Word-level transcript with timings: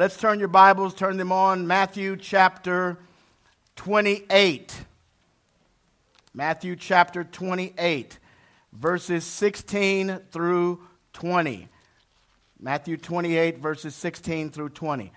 let's 0.00 0.16
turn 0.16 0.38
your 0.38 0.48
Bibles, 0.48 0.94
turn 0.94 1.18
them 1.18 1.30
on. 1.30 1.66
Matthew 1.66 2.16
chapter 2.16 2.96
28. 3.76 4.74
Matthew 6.32 6.74
chapter 6.74 7.22
28, 7.22 8.18
verses 8.72 9.24
16 9.24 10.20
through 10.30 10.80
20. 11.12 11.68
Matthew 12.58 12.96
28, 12.96 13.58
verses 13.58 13.94
16 13.94 14.48
through 14.48 14.70
20. 14.70 15.12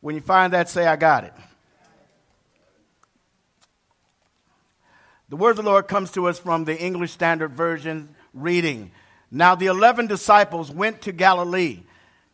When 0.00 0.14
you 0.14 0.22
find 0.22 0.54
that, 0.54 0.70
say, 0.70 0.86
I 0.86 0.96
got 0.96 1.24
it. 1.24 1.34
The 5.28 5.36
word 5.36 5.50
of 5.50 5.56
the 5.56 5.62
Lord 5.70 5.88
comes 5.88 6.10
to 6.12 6.26
us 6.26 6.38
from 6.38 6.64
the 6.64 6.74
English 6.74 7.10
Standard 7.12 7.52
Version 7.52 8.14
reading. 8.32 8.92
Now 9.30 9.54
the 9.54 9.66
eleven 9.66 10.06
disciples 10.06 10.70
went 10.70 11.02
to 11.02 11.12
Galilee, 11.12 11.82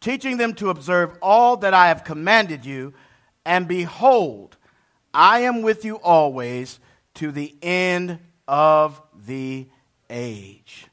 teaching 0.00 0.36
them 0.36 0.54
to 0.54 0.70
observe 0.70 1.16
all 1.20 1.56
that 1.58 1.74
I 1.74 1.88
have 1.88 2.04
commanded 2.04 2.64
you. 2.64 2.94
And 3.44 3.66
behold, 3.66 4.56
I 5.12 5.40
am 5.40 5.62
with 5.62 5.84
you 5.84 5.96
always 5.96 6.78
to 7.14 7.32
the 7.32 7.54
end 7.62 8.18
of 8.46 9.00
the 9.26 9.66
age. 10.08 10.86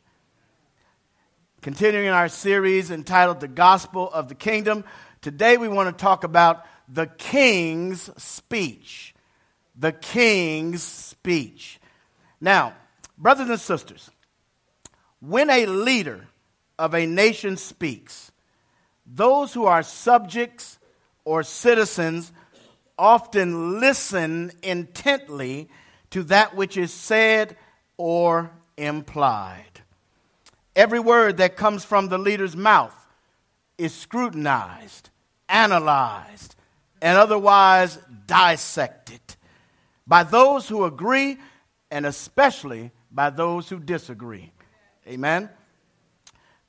Continuing 1.62 2.10
our 2.10 2.30
series 2.30 2.92
entitled 2.92 3.40
The 3.40 3.48
Gospel 3.48 4.10
of 4.12 4.28
the 4.28 4.36
Kingdom, 4.36 4.84
today 5.22 5.58
we 5.58 5.68
want 5.68 5.96
to 5.96 6.02
talk 6.02 6.24
about 6.24 6.66
the 6.88 7.08
King's 7.08 8.10
speech. 8.22 9.16
The 9.76 9.92
King's 9.92 10.84
speech. 10.84 11.80
Now, 12.40 12.74
brothers 13.18 13.50
and 13.50 13.60
sisters, 13.60 14.12
when 15.20 15.50
a 15.50 15.66
leader 15.66 16.28
of 16.78 16.94
a 16.94 17.06
nation 17.06 17.58
speaks, 17.58 18.32
those 19.06 19.54
who 19.54 19.66
are 19.66 19.84
subjects 19.84 20.80
or 21.24 21.44
citizens 21.44 22.32
often 22.98 23.80
listen 23.80 24.52
intently 24.64 25.70
to 26.12 26.24
that 26.24 26.56
which 26.56 26.78
is 26.78 26.94
said 26.94 27.58
or 27.98 28.52
implied. 28.78 29.82
Every 30.76 31.00
word 31.00 31.38
that 31.38 31.56
comes 31.56 31.86
from 31.86 32.08
the 32.08 32.18
leader's 32.18 32.56
mouth 32.56 32.96
is 33.78 33.94
scrutinized, 33.94 35.10
analyzed, 35.48 36.56
and 37.02 37.18
otherwise 37.18 37.98
dissected 38.28 39.22
by 40.08 40.24
those 40.24 40.68
who 40.68 40.86
agree 40.86 41.38
and 41.92 42.06
especially 42.06 42.92
by 43.12 43.30
those 43.30 43.70
who 43.70 43.80
disagree. 43.80 44.52
Amen. 45.08 45.50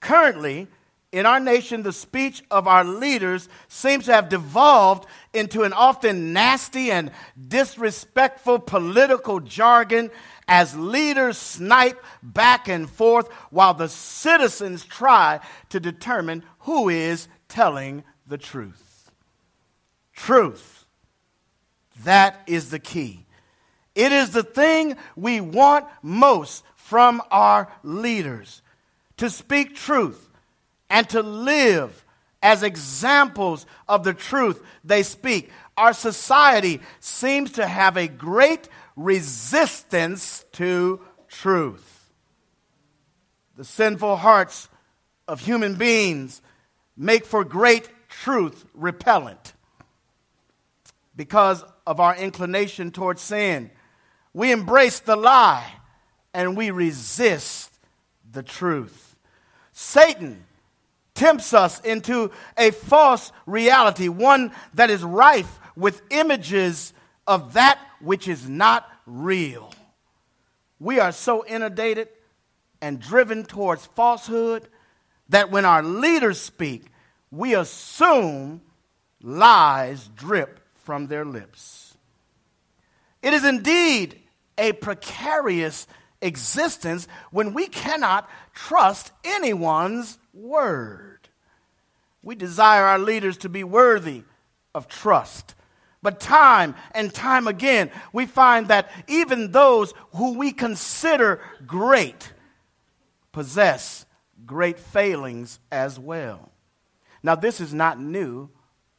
Currently, 0.01 0.69
in 1.13 1.25
our 1.25 1.41
nation, 1.41 1.83
the 1.83 1.93
speech 1.93 2.43
of 2.51 2.67
our 2.67 2.85
leaders 2.85 3.49
seems 3.69 4.07
to 4.07 4.13
have 4.13 4.29
devolved 4.29 5.09
into 5.33 5.63
an 5.63 5.73
often 5.73 6.33
nasty 6.33 6.91
and 6.91 7.11
disrespectful 7.49 8.59
political 8.59 9.41
jargon 9.41 10.11
as 10.49 10.77
leaders 10.77 11.39
snipe 11.39 12.03
back 12.23 12.69
and 12.69 12.91
forth 12.91 13.29
while 13.51 13.75
the 13.75 13.89
citizens 13.89 14.85
try 14.85 15.41
to 15.71 15.81
determine 15.81 16.43
who 16.61 16.89
is 16.89 17.29
telling 17.49 18.03
the 18.27 18.39
truth. 18.39 19.11
Truth. 20.13 20.87
That 22.05 22.41
is 22.47 22.71
the 22.71 22.79
key. 22.79 23.27
It 23.95 24.13
is 24.13 24.31
the 24.31 24.43
thing 24.43 24.97
we 25.15 25.41
want 25.41 25.87
most 26.03 26.65
from 26.75 27.23
our 27.31 27.73
leaders 27.83 28.61
to 29.17 29.31
speak 29.31 29.75
truth 29.75 30.29
and 30.89 31.09
to 31.11 31.23
live 31.23 32.05
as 32.43 32.63
examples 32.63 33.67
of 33.89 34.05
the 34.05 34.15
truth 34.15 34.63
they 34.85 35.03
speak. 35.03 35.51
Our 35.77 35.93
society 35.93 36.81
seems 37.01 37.53
to 37.53 37.67
have 37.67 37.97
a 37.97 38.09
great 38.09 38.69
resistance 38.95 40.45
to 40.53 41.01
truth. 41.29 42.11
The 43.57 43.65
sinful 43.65 44.17
hearts 44.17 44.69
of 45.27 45.41
human 45.41 45.75
beings 45.75 46.41
make 46.97 47.25
for 47.27 47.45
great 47.45 47.89
truth 48.09 48.65
repellent 48.75 49.55
because 51.15 51.65
of 51.87 52.01
our 52.01 52.15
inclination 52.17 52.91
towards 52.91 53.23
sin. 53.23 53.71
We 54.33 54.53
embrace 54.53 55.01
the 55.01 55.17
lie 55.17 55.73
and 56.35 56.57
we 56.57 56.71
resist 56.71 57.73
the 58.31 58.43
truth. 58.43 59.17
Satan 59.73 60.45
tempts 61.17 61.53
us 61.53 61.81
into 61.81 62.31
a 62.57 62.71
false 62.71 63.33
reality, 63.47 64.09
one 64.09 64.53
that 64.75 64.91
is 64.91 65.03
rife 65.03 65.59
with 65.75 66.01
images 66.11 66.93
of 67.27 67.55
that 67.55 67.79
which 68.01 68.29
is 68.29 68.49
not 68.49 68.89
real. 69.07 69.73
We 70.79 71.01
are 71.01 71.13
so 71.13 71.45
inundated 71.45 72.09
and 72.81 73.01
driven 73.01 73.45
towards 73.45 73.87
falsehood 73.87 74.69
that 75.31 75.51
when 75.51 75.65
our 75.65 75.83
leaders 75.83 76.41
speak, 76.41 76.85
we 77.31 77.55
assume 77.55 78.61
lies 79.23 80.09
drip 80.15 80.61
from 80.85 81.09
their 81.09 81.25
lips. 81.25 81.97
It 83.23 83.33
is 83.33 83.45
indeed 83.45 84.21
a 84.57 84.73
precarious 84.73 85.87
existence 86.23 87.09
when 87.31 87.55
we 87.55 87.67
cannot 87.67 88.29
trust 88.55 89.13
anyone's 89.25 90.19
word. 90.37 91.29
We 92.23 92.35
desire 92.35 92.85
our 92.85 92.99
leaders 92.99 93.39
to 93.39 93.49
be 93.49 93.65
worthy 93.65 94.25
of 94.75 94.89
trust 94.89 95.55
but 96.07 96.21
time 96.21 96.77
and 96.93 97.13
time 97.13 97.49
again, 97.49 97.91
we 98.13 98.27
find 98.27 98.69
that 98.69 98.93
even 99.09 99.51
those 99.51 99.93
who 100.15 100.39
we 100.39 100.53
consider 100.53 101.41
great 101.67 102.33
possess 103.33 104.07
great 104.45 104.79
failings 104.79 105.59
as 105.73 105.99
well. 105.99 106.53
Now, 107.25 107.35
this 107.35 107.61
is 107.61 107.75
not 107.75 107.99
new 107.99 108.51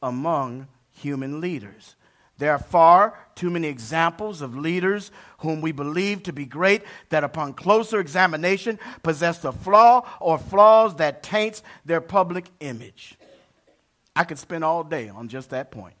among 0.02 0.68
human 0.90 1.40
leaders. 1.40 1.96
There 2.38 2.52
are 2.52 2.58
far 2.58 3.18
too 3.34 3.50
many 3.50 3.66
examples 3.68 4.40
of 4.42 4.56
leaders 4.56 5.10
whom 5.38 5.60
we 5.60 5.72
believe 5.72 6.22
to 6.24 6.32
be 6.32 6.46
great 6.46 6.82
that 7.10 7.24
upon 7.24 7.52
closer 7.52 7.98
examination 7.98 8.78
possess 9.02 9.44
a 9.44 9.52
flaw 9.52 10.08
or 10.20 10.38
flaws 10.38 10.96
that 10.96 11.22
taints 11.22 11.62
their 11.84 12.00
public 12.00 12.46
image. 12.60 13.16
I 14.14 14.24
could 14.24 14.38
spend 14.38 14.64
all 14.64 14.84
day 14.84 15.08
on 15.08 15.28
just 15.28 15.50
that 15.50 15.70
point. 15.70 15.94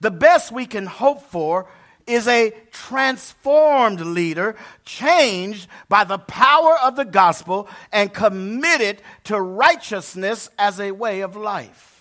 The 0.00 0.10
best 0.10 0.52
we 0.52 0.66
can 0.66 0.86
hope 0.86 1.22
for 1.22 1.68
is 2.06 2.26
a 2.26 2.52
transformed 2.70 4.00
leader, 4.00 4.56
changed 4.84 5.68
by 5.88 6.04
the 6.04 6.18
power 6.18 6.78
of 6.82 6.96
the 6.96 7.04
gospel 7.04 7.68
and 7.92 8.12
committed 8.12 9.02
to 9.24 9.40
righteousness 9.40 10.48
as 10.58 10.80
a 10.80 10.90
way 10.92 11.20
of 11.20 11.36
life. 11.36 11.97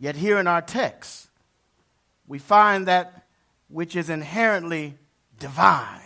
Yet, 0.00 0.16
here 0.16 0.38
in 0.38 0.46
our 0.46 0.62
text, 0.62 1.28
we 2.26 2.38
find 2.38 2.88
that 2.88 3.26
which 3.68 3.94
is 3.94 4.08
inherently 4.08 4.94
divine 5.38 6.00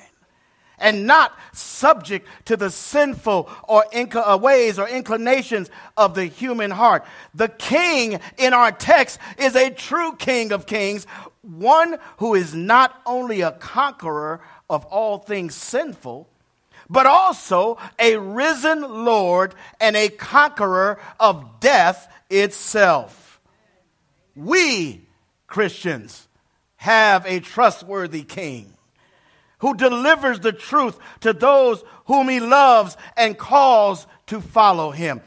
and 0.78 1.06
not 1.06 1.32
subject 1.52 2.26
to 2.46 2.56
the 2.56 2.70
sinful 2.70 3.48
or 3.62 3.84
inc- 3.92 4.16
uh, 4.16 4.36
ways 4.36 4.78
or 4.80 4.88
inclinations 4.88 5.70
of 5.96 6.14
the 6.14 6.26
human 6.26 6.72
heart. 6.72 7.06
The 7.34 7.48
king 7.48 8.20
in 8.36 8.52
our 8.52 8.72
text 8.72 9.20
is 9.38 9.54
a 9.54 9.70
true 9.70 10.16
king 10.16 10.50
of 10.50 10.66
kings, 10.66 11.06
one 11.42 11.98
who 12.18 12.34
is 12.34 12.52
not 12.52 13.00
only 13.06 13.42
a 13.42 13.52
conqueror 13.52 14.40
of 14.68 14.84
all 14.86 15.18
things 15.18 15.54
sinful, 15.54 16.28
but 16.90 17.06
also 17.06 17.78
a 17.98 18.16
risen 18.16 19.04
Lord 19.04 19.54
and 19.80 19.96
a 19.96 20.08
conqueror 20.08 21.00
of 21.20 21.60
death 21.60 22.12
itself. 22.28 23.23
We, 24.36 25.06
Christians, 25.46 26.28
have 26.76 27.24
a 27.26 27.40
trustworthy 27.40 28.22
king 28.22 28.74
who 29.58 29.74
delivers 29.74 30.40
the 30.40 30.52
truth 30.52 30.98
to 31.20 31.32
those 31.32 31.82
whom 32.06 32.28
he 32.28 32.40
loves 32.40 32.96
and 33.16 33.38
calls 33.38 34.06
to 34.26 34.40
follow 34.40 34.90
him. 34.90 35.22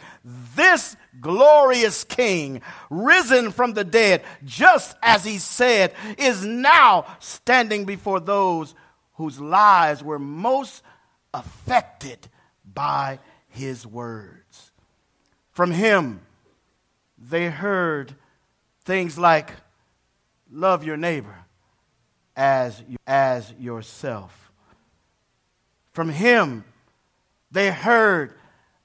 This 0.56 0.96
glorious 1.20 2.04
King, 2.04 2.62
risen 2.90 3.52
from 3.52 3.74
the 3.74 3.84
dead, 3.84 4.24
just 4.44 4.96
as 5.02 5.24
he 5.24 5.38
said, 5.38 5.94
is 6.18 6.46
now 6.46 7.06
standing 7.20 7.86
before 7.86 8.20
those 8.20 8.76
whose 9.14 9.40
lives 9.40 10.04
were 10.04 10.20
most 10.20 10.84
affected 11.34 12.28
by 12.72 13.20
his 13.50 13.86
words. 13.88 14.72
From 15.52 15.72
him, 15.72 16.22
they 17.18 17.50
heard 17.50 18.14
things 18.88 19.18
like, 19.18 19.52
Love 20.50 20.86
your 20.86 20.96
neighbor 20.96 21.36
as, 22.38 22.82
as 23.06 23.54
yourself. 23.60 24.50
From 25.92 26.08
him, 26.10 26.64
they 27.52 27.70
heard 27.70 28.34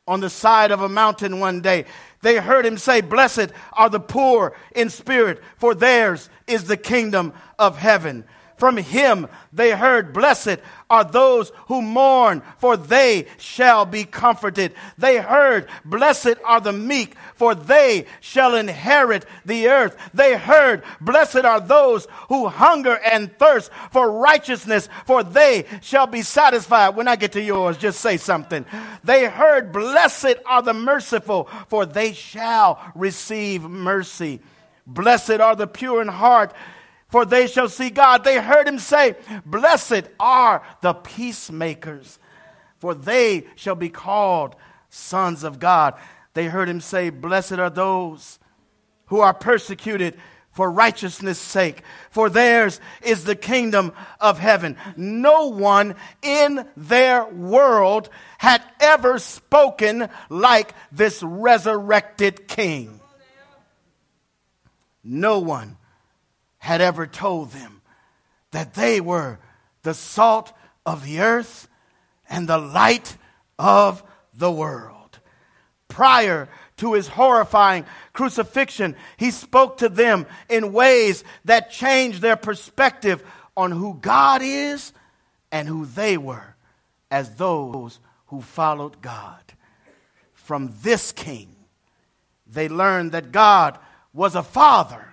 on 0.08 0.18
the 0.18 0.28
side 0.28 0.72
of 0.72 0.82
a 0.82 0.88
mountain 0.88 1.38
one 1.38 1.60
day. 1.60 1.84
They 2.20 2.38
heard 2.38 2.66
him 2.66 2.78
say, 2.78 3.00
Blessed 3.00 3.52
are 3.72 3.88
the 3.88 4.00
poor 4.00 4.56
in 4.74 4.90
spirit, 4.90 5.40
for 5.56 5.72
theirs 5.72 6.28
is 6.48 6.64
the 6.64 6.76
kingdom 6.76 7.32
of 7.56 7.78
heaven. 7.78 8.24
From 8.62 8.76
him 8.76 9.26
they 9.52 9.72
heard, 9.72 10.12
Blessed 10.12 10.58
are 10.88 11.02
those 11.02 11.50
who 11.66 11.82
mourn, 11.82 12.42
for 12.58 12.76
they 12.76 13.26
shall 13.36 13.84
be 13.84 14.04
comforted. 14.04 14.72
They 14.96 15.16
heard, 15.16 15.66
Blessed 15.84 16.36
are 16.44 16.60
the 16.60 16.72
meek, 16.72 17.16
for 17.34 17.56
they 17.56 18.06
shall 18.20 18.54
inherit 18.54 19.26
the 19.44 19.66
earth. 19.66 19.96
They 20.14 20.36
heard, 20.36 20.84
Blessed 21.00 21.44
are 21.44 21.58
those 21.58 22.06
who 22.28 22.46
hunger 22.46 23.00
and 23.04 23.36
thirst 23.36 23.72
for 23.90 24.08
righteousness, 24.08 24.88
for 25.06 25.24
they 25.24 25.66
shall 25.80 26.06
be 26.06 26.22
satisfied. 26.22 26.94
When 26.94 27.08
I 27.08 27.16
get 27.16 27.32
to 27.32 27.42
yours, 27.42 27.76
just 27.76 27.98
say 27.98 28.16
something. 28.16 28.64
They 29.02 29.26
heard, 29.26 29.72
Blessed 29.72 30.36
are 30.46 30.62
the 30.62 30.72
merciful, 30.72 31.50
for 31.66 31.84
they 31.84 32.12
shall 32.12 32.78
receive 32.94 33.64
mercy. 33.64 34.38
Blessed 34.86 35.40
are 35.40 35.56
the 35.56 35.66
pure 35.66 36.00
in 36.00 36.06
heart 36.06 36.54
for 37.12 37.26
they 37.26 37.46
shall 37.46 37.68
see 37.68 37.90
God. 37.90 38.24
They 38.24 38.38
heard 38.38 38.66
him 38.66 38.78
say, 38.78 39.16
Blessed 39.44 40.04
are 40.18 40.62
the 40.80 40.94
peacemakers, 40.94 42.18
for 42.78 42.94
they 42.94 43.46
shall 43.54 43.74
be 43.74 43.90
called 43.90 44.56
sons 44.88 45.44
of 45.44 45.58
God. 45.58 45.94
They 46.32 46.46
heard 46.46 46.70
him 46.70 46.80
say, 46.80 47.10
Blessed 47.10 47.58
are 47.58 47.68
those 47.68 48.38
who 49.06 49.20
are 49.20 49.34
persecuted 49.34 50.16
for 50.52 50.70
righteousness' 50.70 51.38
sake, 51.38 51.82
for 52.10 52.30
theirs 52.30 52.80
is 53.02 53.24
the 53.24 53.36
kingdom 53.36 53.92
of 54.18 54.38
heaven. 54.38 54.78
No 54.96 55.48
one 55.48 55.96
in 56.22 56.66
their 56.78 57.26
world 57.26 58.08
had 58.38 58.62
ever 58.80 59.18
spoken 59.18 60.08
like 60.30 60.74
this 60.90 61.22
resurrected 61.22 62.48
king. 62.48 63.00
No 65.04 65.38
one 65.40 65.76
had 66.62 66.80
ever 66.80 67.08
told 67.08 67.50
them 67.50 67.82
that 68.52 68.74
they 68.74 69.00
were 69.00 69.36
the 69.82 69.92
salt 69.92 70.52
of 70.86 71.04
the 71.04 71.18
earth 71.18 71.66
and 72.30 72.48
the 72.48 72.56
light 72.56 73.16
of 73.58 74.00
the 74.32 74.50
world. 74.50 75.18
Prior 75.88 76.48
to 76.76 76.92
his 76.92 77.08
horrifying 77.08 77.84
crucifixion, 78.12 78.94
he 79.16 79.32
spoke 79.32 79.78
to 79.78 79.88
them 79.88 80.24
in 80.48 80.72
ways 80.72 81.24
that 81.46 81.72
changed 81.72 82.22
their 82.22 82.36
perspective 82.36 83.24
on 83.56 83.72
who 83.72 83.98
God 84.00 84.40
is 84.40 84.92
and 85.50 85.66
who 85.66 85.84
they 85.84 86.16
were 86.16 86.54
as 87.10 87.34
those 87.34 87.98
who 88.26 88.40
followed 88.40 89.02
God. 89.02 89.42
From 90.32 90.72
this 90.82 91.10
king, 91.10 91.56
they 92.46 92.68
learned 92.68 93.10
that 93.12 93.32
God 93.32 93.80
was 94.12 94.36
a 94.36 94.44
father 94.44 95.11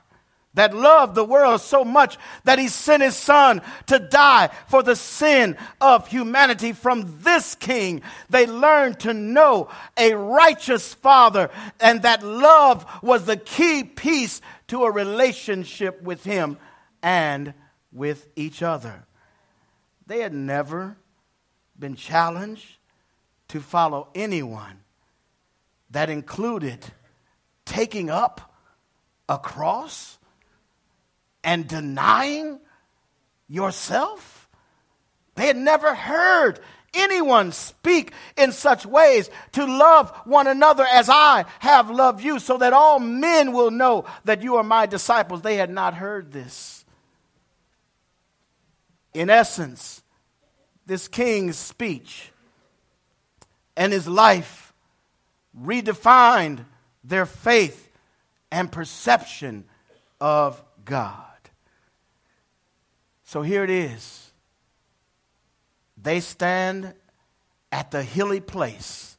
that 0.55 0.75
loved 0.75 1.15
the 1.15 1.23
world 1.23 1.61
so 1.61 1.85
much 1.85 2.17
that 2.43 2.59
he 2.59 2.67
sent 2.67 3.03
his 3.03 3.15
son 3.15 3.61
to 3.85 3.99
die 3.99 4.49
for 4.67 4.81
the 4.81 4.95
sin 4.95 5.55
of 5.79 6.07
humanity. 6.07 6.73
From 6.73 7.19
this 7.21 7.55
king, 7.55 8.01
they 8.29 8.47
learned 8.47 8.99
to 9.01 9.13
know 9.13 9.69
a 9.95 10.15
righteous 10.15 10.93
father, 10.93 11.49
and 11.79 12.01
that 12.01 12.23
love 12.23 12.85
was 13.03 13.25
the 13.25 13.37
key 13.37 13.83
piece 13.83 14.41
to 14.67 14.83
a 14.83 14.91
relationship 14.91 16.01
with 16.01 16.23
him 16.23 16.57
and 17.03 17.53
with 17.91 18.27
each 18.35 18.63
other. 18.63 19.05
They 20.07 20.21
had 20.21 20.33
never 20.33 20.97
been 21.77 21.95
challenged 21.95 22.77
to 23.49 23.59
follow 23.59 24.09
anyone 24.15 24.79
that 25.91 26.09
included 26.09 26.85
taking 27.65 28.09
up 28.09 28.53
a 29.27 29.37
cross 29.37 30.18
and 31.43 31.67
denying 31.67 32.59
yourself? 33.47 34.49
They 35.35 35.47
had 35.47 35.57
never 35.57 35.95
heard 35.95 36.59
anyone 36.93 37.51
speak 37.51 38.11
in 38.37 38.51
such 38.51 38.85
ways 38.85 39.29
to 39.53 39.65
love 39.65 40.09
one 40.25 40.47
another 40.47 40.85
as 40.85 41.09
I 41.09 41.45
have 41.59 41.89
loved 41.89 42.23
you, 42.23 42.39
so 42.39 42.57
that 42.57 42.73
all 42.73 42.99
men 42.99 43.53
will 43.53 43.71
know 43.71 44.05
that 44.25 44.41
you 44.41 44.57
are 44.57 44.63
my 44.63 44.85
disciples. 44.85 45.41
They 45.41 45.55
had 45.55 45.69
not 45.69 45.93
heard 45.93 46.31
this. 46.31 46.83
In 49.13 49.29
essence, 49.29 50.01
this 50.85 51.07
king's 51.07 51.57
speech 51.57 52.31
and 53.77 53.93
his 53.93 54.07
life 54.07 54.73
redefined 55.57 56.65
their 57.03 57.25
faith 57.25 57.89
and 58.51 58.71
perception 58.71 59.65
of 60.19 60.61
God. 60.83 61.28
So 63.29 63.43
here 63.43 63.63
it 63.63 63.69
is. 63.69 64.31
They 66.01 66.19
stand 66.19 66.95
at 67.71 67.91
the 67.91 68.01
hilly 68.01 68.39
place 68.39 69.17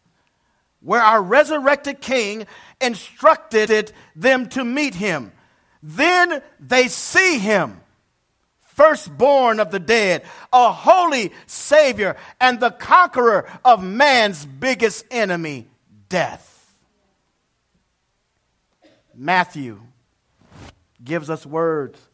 where 0.81 1.01
our 1.01 1.23
resurrected 1.23 2.01
king 2.01 2.49
instructed 2.81 3.93
them 4.17 4.49
to 4.49 4.65
meet 4.65 4.97
him. 4.97 5.31
Then 5.81 6.43
they 6.59 6.89
see 6.89 7.39
him, 7.39 7.83
firstborn 8.63 9.61
of 9.61 9.71
the 9.71 9.79
dead, 9.79 10.25
a 10.53 10.73
holy 10.73 11.31
Savior, 11.47 12.17
and 12.41 12.59
the 12.59 12.73
conqueror 12.73 13.49
of 13.65 13.81
man's 13.81 14.45
biggest 14.45 15.05
enemy, 15.13 15.69
death. 16.09 16.75
Matthew 19.15 19.81
gives 21.05 21.31
us 21.31 21.47
words 21.47 22.10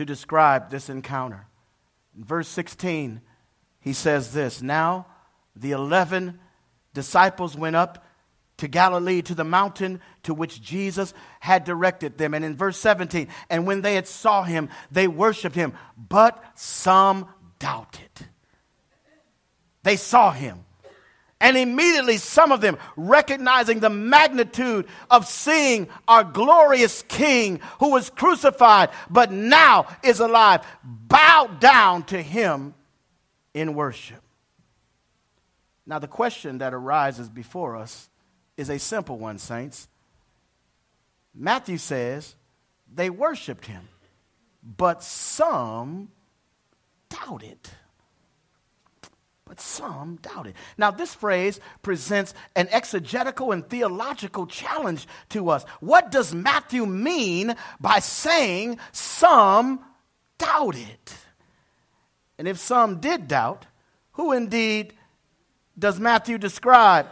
to 0.00 0.06
describe 0.06 0.70
this 0.70 0.88
encounter. 0.88 1.46
In 2.16 2.24
verse 2.24 2.48
16, 2.48 3.20
he 3.80 3.92
says 3.92 4.32
this 4.32 4.62
Now 4.62 5.06
the 5.54 5.72
eleven 5.72 6.40
disciples 6.94 7.54
went 7.54 7.76
up 7.76 8.02
to 8.56 8.68
Galilee, 8.68 9.20
to 9.20 9.34
the 9.34 9.44
mountain 9.44 10.00
to 10.22 10.32
which 10.32 10.62
Jesus 10.62 11.12
had 11.40 11.64
directed 11.64 12.16
them. 12.16 12.32
And 12.32 12.46
in 12.46 12.56
verse 12.56 12.78
17, 12.78 13.28
and 13.50 13.66
when 13.66 13.82
they 13.82 13.94
had 13.94 14.06
saw 14.06 14.42
him, 14.42 14.70
they 14.90 15.06
worshiped 15.06 15.54
him, 15.54 15.74
but 15.96 16.42
some 16.54 17.28
doubted. 17.58 18.08
They 19.82 19.96
saw 19.96 20.30
him, 20.30 20.64
and 21.40 21.56
immediately, 21.56 22.18
some 22.18 22.52
of 22.52 22.60
them, 22.60 22.76
recognizing 22.96 23.80
the 23.80 23.88
magnitude 23.88 24.86
of 25.10 25.26
seeing 25.26 25.88
our 26.06 26.22
glorious 26.22 27.02
King 27.08 27.60
who 27.78 27.90
was 27.90 28.10
crucified 28.10 28.90
but 29.08 29.32
now 29.32 29.86
is 30.02 30.20
alive, 30.20 30.66
bowed 30.84 31.58
down 31.58 32.02
to 32.04 32.20
him 32.20 32.74
in 33.54 33.74
worship. 33.74 34.20
Now, 35.86 35.98
the 35.98 36.08
question 36.08 36.58
that 36.58 36.74
arises 36.74 37.28
before 37.28 37.74
us 37.76 38.10
is 38.56 38.68
a 38.68 38.78
simple 38.78 39.18
one, 39.18 39.38
saints. 39.38 39.88
Matthew 41.34 41.78
says 41.78 42.34
they 42.92 43.08
worshiped 43.08 43.64
him, 43.64 43.88
but 44.62 45.02
some 45.02 46.10
doubted 47.08 47.58
but 49.50 49.60
some 49.60 50.16
doubted. 50.22 50.54
Now, 50.78 50.92
this 50.92 51.12
phrase 51.12 51.58
presents 51.82 52.34
an 52.54 52.68
exegetical 52.70 53.50
and 53.50 53.68
theological 53.68 54.46
challenge 54.46 55.08
to 55.30 55.50
us. 55.50 55.64
What 55.80 56.12
does 56.12 56.32
Matthew 56.32 56.86
mean 56.86 57.56
by 57.80 57.98
saying 57.98 58.78
some 58.92 59.80
doubted? 60.38 61.00
And 62.38 62.46
if 62.46 62.58
some 62.58 63.00
did 63.00 63.26
doubt, 63.26 63.66
who 64.12 64.30
indeed 64.30 64.94
does 65.76 65.98
Matthew 65.98 66.38
describe 66.38 67.08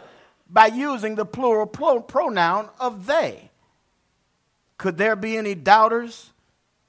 by 0.49 0.67
using 0.67 1.15
the 1.15 1.25
plural 1.25 1.67
pronoun 1.67 2.69
of 2.79 3.05
they? 3.05 3.51
Could 4.77 4.97
there 4.97 5.17
be 5.17 5.35
any 5.35 5.55
doubters 5.55 6.31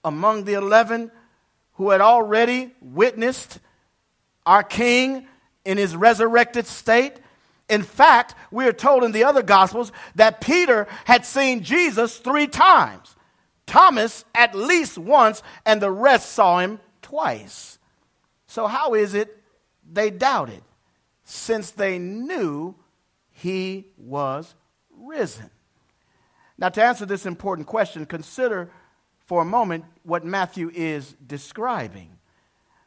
among 0.04 0.45
the 0.45 0.54
eleven 0.54 1.11
who 1.73 1.90
had 1.90 2.00
already 2.00 2.71
witnessed 2.80 3.59
our 4.47 4.62
King 4.62 5.26
in 5.64 5.79
his 5.79 5.95
resurrected 5.97 6.67
state 6.67 7.21
In 7.71 7.85
fact, 7.85 8.35
we 8.50 8.67
are 8.67 8.73
told 8.73 9.05
in 9.05 9.12
the 9.12 9.25
other 9.25 9.45
Gospels 9.45 9.93
that 10.17 10.40
Peter 10.40 10.88
had 11.05 11.25
seen 11.25 11.62
Jesus 11.62 12.19
three 12.19 12.49
times, 12.49 13.14
Thomas 13.64 14.25
at 14.35 14.57
least 14.57 14.99
once, 14.99 15.40
and 15.64 15.81
the 15.81 15.93
rest 15.93 16.33
saw 16.33 16.59
him 16.59 16.81
twice. 17.00 17.79
So, 18.49 18.67
how 18.67 18.95
is 18.95 19.14
it 19.14 19.40
they 19.88 20.11
doubted? 20.11 20.62
Since 21.23 21.71
they 21.71 22.00
knew 22.00 22.75
he 23.31 23.87
was 23.97 24.57
risen. 24.90 25.49
Now, 26.59 26.71
to 26.71 26.83
answer 26.83 27.07
this 27.07 27.25
important 27.25 27.69
question, 27.69 28.05
consider 28.05 28.69
for 29.26 29.43
a 29.43 29.45
moment 29.45 29.85
what 30.02 30.25
Matthew 30.25 30.73
is 30.75 31.14
describing. 31.25 32.19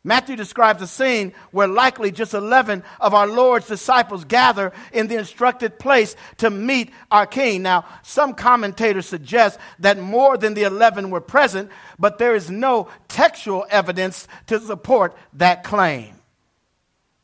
Matthew 0.06 0.36
describes 0.36 0.82
a 0.82 0.88
scene 0.88 1.34
where 1.52 1.68
likely 1.68 2.12
just 2.12 2.34
11 2.34 2.84
of 3.00 3.14
our 3.14 3.26
Lord's 3.26 3.68
disciples 3.68 4.26
gather 4.26 4.74
in 4.92 5.08
the 5.08 5.18
instructed 5.18 5.80
place 5.80 6.18
to 6.38 6.50
meet 6.50 6.92
our 7.10 7.26
king. 7.26 7.62
Now, 7.62 7.86
some 8.02 8.34
commentators 8.34 9.06
suggest 9.06 9.58
that 9.80 9.98
more 9.98 10.38
than 10.38 10.56
the 10.56 10.64
11 10.64 11.10
were 11.10 11.22
present, 11.22 11.70
but 11.98 12.18
there 12.18 12.36
is 12.36 12.50
no 12.50 12.90
textual 13.08 13.66
evidence 13.70 14.28
to 14.48 14.60
support 14.60 15.16
that 15.34 15.64
claim. 15.64 16.16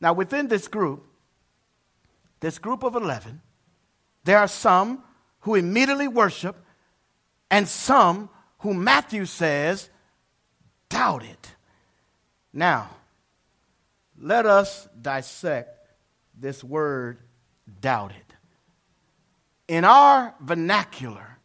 Now, 0.00 0.14
within 0.14 0.48
this 0.48 0.66
group, 0.66 1.06
this 2.40 2.58
group 2.58 2.82
of 2.82 2.94
11, 2.94 3.42
there 4.24 4.38
are 4.38 4.48
some 4.48 5.02
who 5.40 5.54
immediately 5.54 6.08
worship 6.08 6.56
and 7.50 7.68
some 7.68 8.30
who 8.60 8.72
Matthew 8.72 9.26
says 9.26 9.90
doubted. 10.88 11.36
Now, 12.52 12.90
let 14.18 14.46
us 14.46 14.88
dissect 15.00 15.88
this 16.38 16.62
word 16.64 17.18
doubted. 17.80 18.16
In 19.68 19.84
our 19.84 20.34
vernacular, 20.40 21.38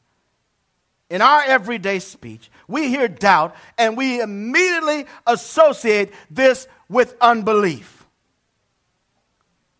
in 1.09 1.21
our 1.21 1.43
everyday 1.43 1.99
speech, 1.99 2.49
we 2.67 2.89
hear 2.89 3.07
doubt 3.07 3.55
and 3.77 3.95
we 3.95 4.19
immediately 4.19 5.05
associate 5.27 6.11
this 6.31 6.67
with 6.89 7.15
unbelief. 7.21 8.05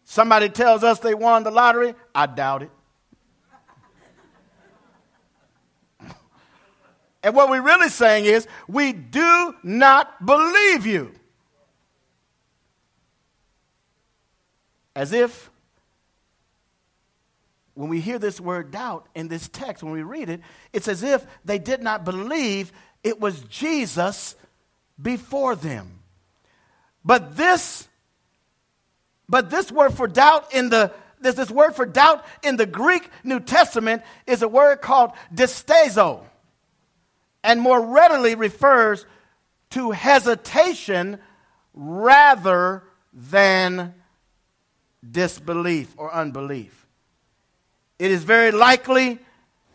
Somebody 0.04 0.50
tells 0.50 0.84
us 0.84 1.00
they 1.00 1.16
won 1.16 1.44
the 1.44 1.52
lottery, 1.52 1.96
I 2.14 2.28
doubt 2.28 2.64
it. 2.64 2.72
And 7.26 7.34
what 7.34 7.50
we're 7.50 7.64
really 7.64 7.90
saying 7.90 8.26
is, 8.26 8.48
we 8.68 8.94
do 8.94 9.56
not 9.64 10.24
believe 10.24 10.86
you. 10.86 11.12
As 14.96 15.12
if 15.12 15.50
when 17.74 17.90
we 17.90 18.00
hear 18.00 18.20
this 18.20 18.40
word 18.40 18.70
doubt 18.70 19.08
in 19.16 19.28
this 19.28 19.48
text, 19.48 19.82
when 19.82 19.92
we 19.92 20.04
read 20.04 20.30
it, 20.30 20.40
it's 20.72 20.88
as 20.88 21.02
if 21.02 21.26
they 21.44 21.58
did 21.58 21.82
not 21.82 22.06
believe 22.06 22.72
it 23.04 23.20
was 23.20 23.42
Jesus 23.46 24.36
before 25.02 25.56
them. 25.56 26.02
But 27.04 27.36
this, 27.36 27.88
but 29.28 29.50
this 29.50 29.72
word 29.72 29.96
for 29.96 30.08
doubt 30.08 30.54
in 30.54 30.70
the 30.70 30.94
this, 31.20 31.34
this 31.34 31.50
word 31.50 31.76
for 31.76 31.88
doubt 31.88 32.24
in 32.44 32.56
the 32.56 32.68
Greek 32.68 33.10
New 33.24 33.40
Testament 33.40 34.04
is 34.28 34.44
a 34.44 34.48
word 34.48 34.80
called 34.80 35.10
distazo 35.34 36.22
and 37.46 37.62
more 37.62 37.80
readily 37.80 38.34
refers 38.34 39.06
to 39.70 39.92
hesitation 39.92 41.20
rather 41.74 42.84
than 43.14 43.94
disbelief 45.10 45.94
or 45.96 46.12
unbelief. 46.12 46.88
It 48.00 48.10
is 48.12 48.24
very 48.24 48.52
likely 48.52 49.20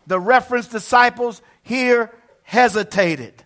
the 0.06 0.18
reference 0.18 0.66
disciples 0.66 1.40
here 1.62 2.12
hesitated 2.42 3.44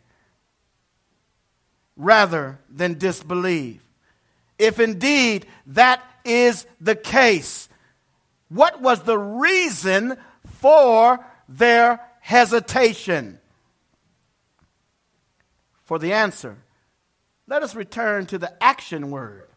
rather 1.97 2.59
than 2.71 2.99
disbelieve. 2.99 3.83
If 4.59 4.81
indeed 4.81 5.47
that 5.67 6.03
is 6.25 6.67
the 6.81 6.97
case, 6.97 7.69
what 8.49 8.81
was 8.81 9.03
the 9.03 9.19
reason 9.19 10.17
for 10.61 11.25
their 11.47 12.01
hesitation? 12.21 13.39
For 15.85 15.99
the 15.99 16.13
answer, 16.13 16.57
let 17.47 17.63
us 17.63 17.75
return 17.75 18.27
to 18.27 18.39
the 18.39 18.63
action 18.63 19.11
word 19.11 19.49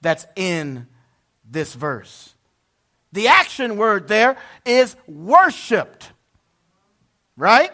that's 0.00 0.26
in 0.36 0.86
this 1.48 1.74
verse. 1.74 2.34
The 3.12 3.28
action 3.28 3.76
word 3.76 4.08
there 4.08 4.36
is 4.64 4.96
worshiped, 5.06 6.12
right? 7.36 7.70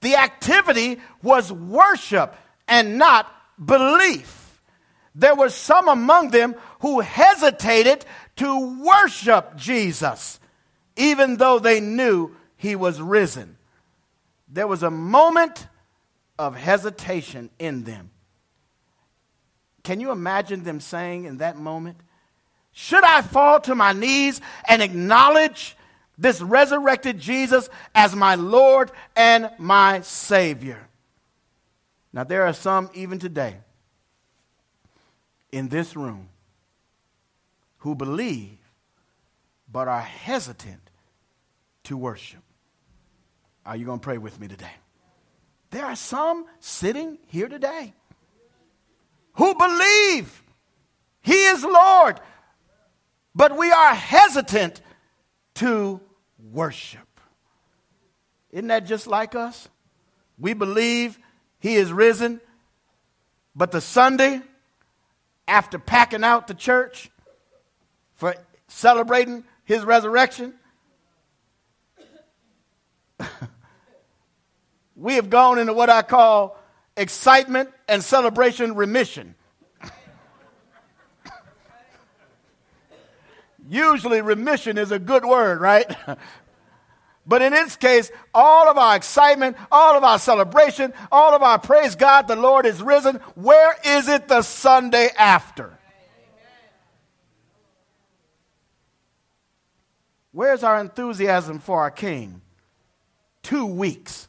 The 0.00 0.16
activity 0.16 0.98
was 1.22 1.52
worship 1.52 2.34
and 2.66 2.98
not 2.98 3.32
belief. 3.62 4.62
There 5.14 5.34
were 5.34 5.48
some 5.48 5.88
among 5.88 6.30
them 6.30 6.54
who 6.80 7.00
hesitated 7.00 8.04
to 8.36 8.82
worship 8.84 9.56
Jesus, 9.56 10.38
even 10.96 11.36
though 11.36 11.58
they 11.58 11.80
knew 11.80 12.36
he 12.56 12.76
was 12.76 13.00
risen. 13.00 13.56
There 14.46 14.66
was 14.66 14.82
a 14.82 14.90
moment 14.90 15.66
of 16.38 16.54
hesitation 16.54 17.50
in 17.58 17.84
them. 17.84 18.10
Can 19.82 20.00
you 20.00 20.10
imagine 20.10 20.64
them 20.64 20.80
saying 20.80 21.24
in 21.24 21.38
that 21.38 21.56
moment, 21.56 21.96
Should 22.72 23.04
I 23.04 23.22
fall 23.22 23.60
to 23.62 23.74
my 23.74 23.92
knees 23.92 24.40
and 24.68 24.82
acknowledge 24.82 25.76
this 26.16 26.40
resurrected 26.40 27.18
Jesus 27.18 27.68
as 27.94 28.14
my 28.14 28.34
Lord 28.34 28.90
and 29.16 29.50
my 29.58 30.02
Savior? 30.02 30.86
Now, 32.12 32.24
there 32.24 32.46
are 32.46 32.52
some 32.52 32.90
even 32.94 33.18
today 33.18 33.56
in 35.52 35.68
this 35.68 35.96
room 35.96 36.28
who 37.78 37.94
believe 37.94 38.58
but 39.70 39.88
are 39.88 40.00
hesitant 40.00 40.80
to 41.84 41.96
worship. 41.96 42.40
Are 43.66 43.76
you 43.76 43.84
going 43.84 43.98
to 43.98 44.04
pray 44.04 44.18
with 44.18 44.40
me 44.40 44.48
today? 44.48 44.72
There 45.70 45.84
are 45.84 45.96
some 45.96 46.46
sitting 46.60 47.18
here 47.26 47.48
today 47.48 47.92
who 49.34 49.54
believe 49.54 50.42
He 51.20 51.34
is 51.34 51.62
Lord, 51.62 52.20
but 53.34 53.56
we 53.56 53.70
are 53.70 53.94
hesitant 53.94 54.80
to 55.56 56.00
worship. 56.52 57.20
Isn't 58.50 58.68
that 58.68 58.86
just 58.86 59.06
like 59.06 59.34
us? 59.34 59.68
We 60.38 60.54
believe 60.54 61.18
He 61.58 61.74
is 61.76 61.92
risen, 61.92 62.40
but 63.54 63.70
the 63.70 63.80
Sunday 63.80 64.40
after 65.46 65.78
packing 65.78 66.24
out 66.24 66.46
the 66.46 66.54
church 66.54 67.10
for 68.14 68.34
celebrating 68.68 69.44
His 69.64 69.84
resurrection, 69.84 70.54
we 74.98 75.14
have 75.14 75.30
gone 75.30 75.58
into 75.58 75.72
what 75.72 75.88
I 75.88 76.02
call 76.02 76.58
excitement 76.96 77.70
and 77.88 78.02
celebration 78.02 78.74
remission. 78.74 79.36
Usually, 83.68 84.20
remission 84.22 84.76
is 84.76 84.90
a 84.90 84.98
good 84.98 85.24
word, 85.24 85.60
right? 85.60 85.86
but 87.26 87.42
in 87.42 87.52
this 87.52 87.76
case, 87.76 88.10
all 88.34 88.68
of 88.68 88.76
our 88.76 88.96
excitement, 88.96 89.56
all 89.70 89.96
of 89.96 90.02
our 90.02 90.18
celebration, 90.18 90.92
all 91.12 91.34
of 91.34 91.42
our 91.42 91.58
praise 91.58 91.94
God, 91.94 92.26
the 92.26 92.36
Lord 92.36 92.66
is 92.66 92.82
risen. 92.82 93.16
Where 93.34 93.76
is 93.84 94.08
it 94.08 94.26
the 94.26 94.42
Sunday 94.42 95.10
after? 95.16 95.78
Where's 100.32 100.64
our 100.64 100.80
enthusiasm 100.80 101.58
for 101.58 101.80
our 101.80 101.90
King? 101.90 102.40
Two 103.42 103.66
weeks 103.66 104.27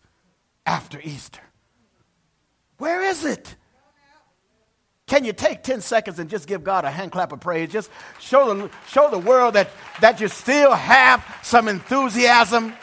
after 0.69 1.01
Easter. 1.03 1.41
Where 2.77 3.01
is 3.01 3.25
it? 3.25 3.55
Can 5.07 5.25
you 5.25 5.33
take 5.33 5.63
10 5.63 5.81
seconds 5.81 6.19
and 6.19 6.29
just 6.29 6.47
give 6.47 6.63
God 6.63 6.85
a 6.85 6.91
hand 6.91 7.11
clap 7.11 7.31
of 7.31 7.39
praise? 7.39 7.71
Just 7.71 7.89
show 8.19 8.53
the, 8.53 8.69
show 8.88 9.09
the 9.09 9.17
world 9.17 9.55
that, 9.55 9.71
that 9.99 10.21
you 10.21 10.27
still 10.27 10.71
have 10.75 11.25
some 11.41 11.67
enthusiasm. 11.67 12.75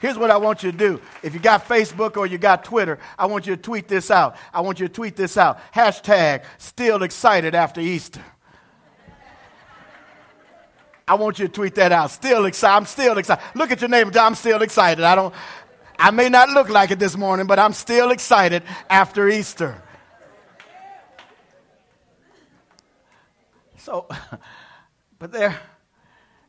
Here's 0.00 0.16
what 0.16 0.30
I 0.30 0.38
want 0.38 0.62
you 0.62 0.72
to 0.72 0.78
do. 0.78 1.02
If 1.22 1.34
you 1.34 1.40
got 1.40 1.68
Facebook 1.68 2.16
or 2.16 2.26
you 2.26 2.38
got 2.38 2.64
Twitter, 2.64 2.98
I 3.18 3.26
want 3.26 3.46
you 3.46 3.54
to 3.56 3.60
tweet 3.60 3.88
this 3.88 4.10
out. 4.10 4.36
I 4.54 4.62
want 4.62 4.80
you 4.80 4.88
to 4.88 4.92
tweet 4.94 5.16
this 5.16 5.36
out. 5.36 5.60
Hashtag 5.74 6.44
still 6.56 7.02
excited 7.02 7.54
after 7.54 7.82
Easter. 7.82 8.24
I 11.10 11.14
want 11.14 11.40
you 11.40 11.48
to 11.48 11.52
tweet 11.52 11.74
that 11.74 11.90
out. 11.90 12.12
Still 12.12 12.44
excited. 12.44 12.76
I'm 12.76 12.86
still 12.86 13.18
excited. 13.18 13.42
Look 13.56 13.72
at 13.72 13.80
your 13.80 13.90
neighbor. 13.90 14.16
I'm 14.16 14.36
still 14.36 14.62
excited. 14.62 15.02
I 15.02 15.16
don't. 15.16 15.34
I 15.98 16.12
may 16.12 16.28
not 16.28 16.50
look 16.50 16.68
like 16.68 16.92
it 16.92 17.00
this 17.00 17.16
morning, 17.16 17.48
but 17.48 17.58
I'm 17.58 17.72
still 17.72 18.12
excited 18.12 18.62
after 18.88 19.28
Easter. 19.28 19.82
So, 23.78 24.06
but 25.18 25.32
there, 25.32 25.58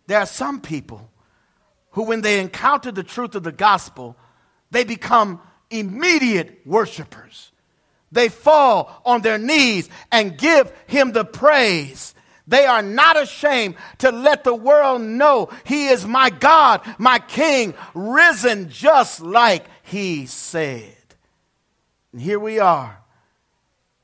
there 0.05 0.19
are 0.19 0.27
some 0.27 0.61
people 0.61 1.09
who, 1.89 2.03
when 2.03 2.21
they 2.21 2.39
encounter 2.39 2.91
the 2.91 3.01
truth 3.01 3.33
of 3.33 3.41
the 3.41 3.51
gospel, 3.51 4.15
they 4.69 4.83
become 4.83 5.41
immediate 5.71 6.61
worshipers. 6.67 7.51
They 8.11 8.29
fall 8.29 9.01
on 9.07 9.23
their 9.23 9.39
knees 9.39 9.89
and 10.11 10.37
give 10.37 10.71
him 10.85 11.13
the 11.13 11.25
praise. 11.25 12.13
They 12.47 12.65
are 12.65 12.81
not 12.81 13.21
ashamed 13.21 13.75
to 13.99 14.11
let 14.11 14.43
the 14.43 14.55
world 14.55 15.01
know 15.01 15.49
he 15.65 15.87
is 15.87 16.05
my 16.05 16.29
God, 16.29 16.81
my 16.97 17.19
King, 17.19 17.73
risen 17.93 18.69
just 18.69 19.21
like 19.21 19.65
he 19.83 20.25
said. 20.25 20.95
And 22.11 22.21
here 22.21 22.39
we 22.39 22.59
are 22.59 22.99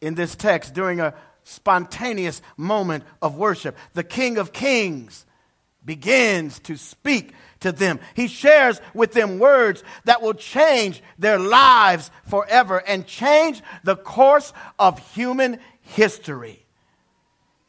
in 0.02 0.16
this 0.16 0.36
text 0.36 0.74
during 0.74 1.00
a 1.00 1.14
spontaneous 1.44 2.42
moment 2.56 3.04
of 3.22 3.36
worship. 3.36 3.76
The 3.94 4.04
King 4.04 4.38
of 4.38 4.54
Kings 4.54 5.26
begins 5.84 6.60
to 6.60 6.78
speak 6.78 7.34
to 7.62 7.72
them. 7.72 8.00
He 8.14 8.28
shares 8.28 8.80
with 8.94 9.14
them 9.14 9.40
words 9.40 9.84
that 10.06 10.22
will 10.22 10.34
change 10.34 11.02
their 11.18 11.40
lives 11.40 12.12
forever 12.30 12.78
and 12.86 13.08
change 13.08 13.62
the 13.84 13.96
course 13.96 14.54
of 14.78 15.00
human 15.14 15.60
history. 15.82 16.67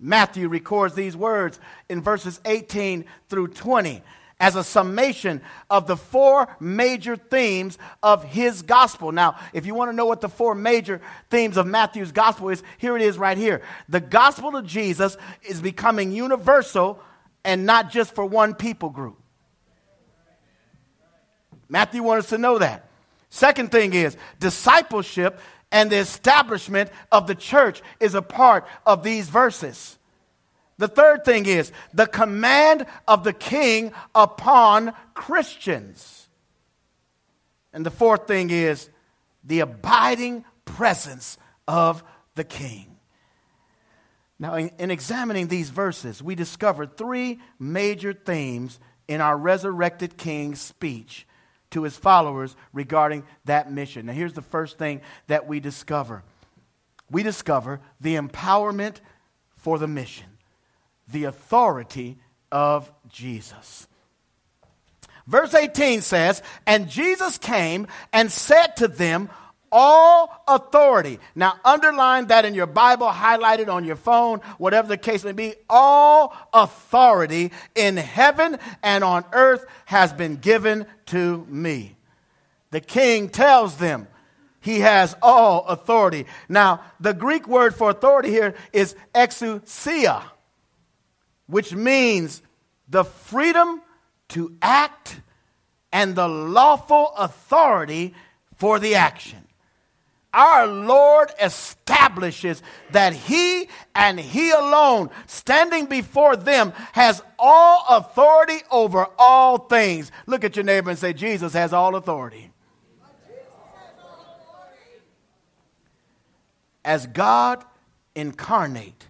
Matthew 0.00 0.49
records 0.49 0.95
these 0.95 1.17
words 1.17 1.59
in 1.88 2.02
verses 2.02 2.40
18 2.45 3.05
through 3.28 3.49
20 3.49 4.02
as 4.40 4.55
a 4.55 4.62
summation 4.62 5.40
of 5.69 5.87
the 5.87 5.97
four 5.97 6.49
major 6.61 7.17
themes 7.17 7.76
of 8.02 8.23
his 8.23 8.62
gospel. 8.62 9.11
Now, 9.11 9.37
if 9.52 9.67
you 9.67 9.75
want 9.75 9.90
to 9.90 9.97
know 9.97 10.07
what 10.07 10.21
the 10.21 10.28
four 10.28 10.55
major 10.55 11.00
themes 11.31 11.57
of 11.57 11.67
Matthew's 11.67 12.12
gospel 12.12 12.50
is, 12.50 12.62
here 12.78 12.97
it 12.97 13.02
is 13.02 13.19
right 13.19 13.37
here. 13.37 13.62
The 13.88 14.00
gospel 14.00 14.55
of 14.57 14.64
Jesus 14.64 15.17
is 15.43 15.61
becoming 15.61 16.12
universal 16.12 17.00
and 17.45 17.67
not 17.67 17.90
just 17.90 18.14
for 18.14 18.25
one 18.25 18.55
people 18.55 18.90
group. 18.90 19.19
Matthew 21.69 22.02
wants 22.02 22.26
us 22.26 22.31
to 22.31 22.38
know 22.38 22.59
that. 22.59 22.88
Second 23.31 23.71
thing 23.71 23.93
is 23.93 24.17
discipleship 24.40 25.40
and 25.71 25.91
the 25.91 25.97
establishment 25.97 26.91
of 27.13 27.27
the 27.27 27.35
church 27.35 27.83
is 28.01 28.15
a 28.15 28.23
part 28.23 28.67
of 28.87 29.03
these 29.03 29.29
verses. 29.29 29.99
The 30.79 30.89
third 30.89 31.25
thing 31.25 31.47
is 31.47 31.73
the 31.93 32.07
command 32.07 32.87
of 33.07 33.25
the 33.25 33.33
king 33.33 33.93
upon 34.15 34.93
Christians. 35.15 36.29
And 37.73 37.85
the 37.85 37.91
fourth 37.91 38.27
thing 38.27 38.51
is 38.51 38.89
the 39.45 39.61
abiding 39.61 40.45
presence 40.65 41.37
of 41.67 42.03
the 42.35 42.45
king. 42.45 42.97
Now, 44.39 44.55
in, 44.55 44.71
in, 44.79 44.91
examining 44.93 45.49
these 45.49 45.69
verses, 45.71 46.23
we 46.23 46.37
discovered 46.37 46.97
three 46.97 47.41
major 47.59 48.13
themes 48.13 48.79
in 49.09 49.21
our 49.21 49.37
resurrected 49.37 50.17
king's 50.17 50.61
speech 50.61 51.27
to 51.71 51.83
his 51.83 51.97
followers 51.97 52.57
regarding 52.73 53.25
that 53.45 53.71
mission. 53.71 54.07
Now, 54.07 54.13
here's 54.13 54.33
the 54.33 54.43
first 54.43 54.79
thing 54.79 55.01
that 55.27 55.47
we 55.47 55.61
discover 55.61 56.23
we 57.11 57.23
discover 57.23 57.81
the 58.01 58.17
empowerment 58.17 58.97
for 59.57 59.79
the 59.79 59.89
mission, 59.89 60.27
the 61.11 61.25
authority 61.25 62.19
of 62.53 62.93
Jesus. 63.09 63.89
Verse 65.27 65.55
18 65.55 66.01
says, 66.01 66.43
And 66.67 66.89
Jesus 66.89 67.39
came 67.39 67.87
and 68.13 68.33
said 68.33 68.77
to 68.77 68.89
them, 68.89 69.31
all 69.73 70.43
authority. 70.47 71.19
Now, 71.35 71.55
underline 71.65 72.27
that 72.27 72.45
in 72.45 72.55
your 72.55 72.67
Bible, 72.67 73.09
highlight 73.09 73.61
it 73.61 73.69
on 73.69 73.85
your 73.85 73.97
phone, 73.97 74.41
whatever 74.59 74.89
the 74.89 74.97
case 74.97 75.25
may 75.25 75.33
be. 75.33 75.55
All 75.69 76.35
authority 76.53 77.53
in 77.75 77.97
heaven 77.97 78.59
and 78.83 79.05
on 79.05 79.25
earth 79.33 79.65
has 79.87 80.13
been 80.13 80.37
given 80.37 80.87
to 81.07 81.45
me. 81.49 81.97
The 82.71 82.81
king 82.81 83.29
tells 83.29 83.77
them 83.77 84.09
he 84.61 84.81
has 84.81 85.16
all 85.23 85.64
authority. 85.66 86.27
Now, 86.49 86.83
the 87.01 87.14
Greek 87.14 87.49
word 87.49 87.75
for 87.75 87.90
authority 87.90 88.31
here 88.31 88.55
is 88.73 88.95
exousia, 89.14 90.23
which 91.47 91.75
means 91.75 92.42
the 92.88 93.05
freedom 93.05 93.81
to 94.29 94.57
act 94.61 95.21
and 95.92 96.14
the 96.14 96.29
lawful 96.29 97.12
authority 97.16 98.14
for 98.57 98.79
the 98.79 98.97
action 98.97 99.48
our 100.33 100.67
Lord 100.67 101.31
establishes 101.41 102.62
that 102.93 103.12
He 103.14 103.69
and 103.95 104.21
He 104.21 104.51
alone, 104.51 105.11
standing 105.27 105.87
before 105.87 106.37
them, 106.37 106.73
has 106.93 107.23
all 107.38 107.85
authority 107.88 108.59
over 108.71 109.07
all 109.19 109.59
things. 109.59 110.12
Look 110.27 110.45
at 110.45 110.57
your 110.57 110.64
neighbor 110.64 110.91
and 110.91 110.99
say, 110.99 111.12
Jesus 111.12 111.53
has 111.55 111.73
all 111.73 111.97
authority. 111.97 112.51
As 116.85 117.07
God 117.07 117.64
incarnate, 118.14 119.09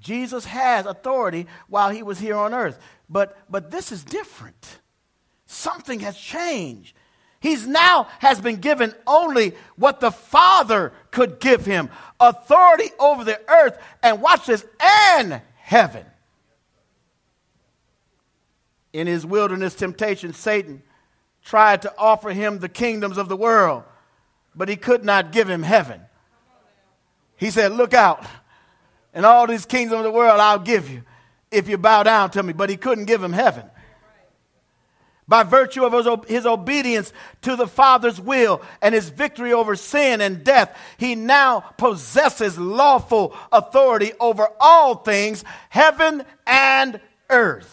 Jesus 0.00 0.44
has 0.44 0.86
authority 0.86 1.46
while 1.68 1.90
he 1.90 2.02
was 2.02 2.18
here 2.20 2.36
on 2.36 2.54
earth. 2.54 2.78
But, 3.10 3.36
but 3.50 3.70
this 3.70 3.90
is 3.90 4.04
different. 4.04 4.78
Something 5.46 6.00
has 6.00 6.16
changed. 6.16 6.96
He's 7.40 7.66
now 7.66 8.08
has 8.20 8.40
been 8.40 8.56
given 8.56 8.94
only 9.06 9.54
what 9.76 10.00
the 10.00 10.10
Father 10.10 10.92
could 11.10 11.38
give 11.38 11.66
him 11.66 11.90
authority 12.18 12.90
over 12.98 13.24
the 13.24 13.40
earth, 13.48 13.78
and 14.02 14.22
watch 14.22 14.46
this, 14.46 14.64
and 14.80 15.40
heaven. 15.56 16.04
In 18.92 19.06
his 19.06 19.26
wilderness 19.26 19.74
temptation, 19.74 20.32
Satan 20.32 20.82
tried 21.44 21.82
to 21.82 21.92
offer 21.98 22.30
him 22.30 22.58
the 22.58 22.68
kingdoms 22.68 23.18
of 23.18 23.28
the 23.28 23.36
world, 23.36 23.84
but 24.54 24.68
he 24.68 24.76
could 24.76 25.04
not 25.04 25.32
give 25.32 25.48
him 25.48 25.62
heaven. 25.62 26.00
He 27.36 27.50
said, 27.50 27.72
Look 27.72 27.92
out, 27.92 28.24
and 29.12 29.26
all 29.26 29.46
these 29.46 29.66
kingdoms 29.66 29.98
of 29.98 30.04
the 30.04 30.10
world 30.10 30.40
I'll 30.40 30.58
give 30.58 30.88
you 30.88 31.02
if 31.50 31.68
you 31.68 31.76
bow 31.76 32.02
down 32.02 32.30
to 32.30 32.42
me, 32.42 32.54
but 32.54 32.70
he 32.70 32.76
couldn't 32.76 33.04
give 33.04 33.22
him 33.22 33.34
heaven 33.34 33.70
by 35.28 35.42
virtue 35.42 35.84
of 35.84 35.92
his, 35.92 36.06
his, 36.28 36.46
obedience 36.46 37.12
to 37.42 37.56
the 37.56 37.66
Father's 37.66 38.20
will 38.20 38.62
and 38.80 38.94
his 38.94 39.08
victory 39.08 39.52
over 39.52 39.74
sin 39.74 40.20
and 40.20 40.44
death, 40.44 40.78
he 40.98 41.14
now 41.14 41.60
possesses 41.76 42.58
lawful 42.58 43.36
authority 43.50 44.12
over 44.20 44.48
all 44.60 44.96
things, 44.96 45.42
heaven 45.68 46.22
and 46.46 47.00
earth. 47.28 47.72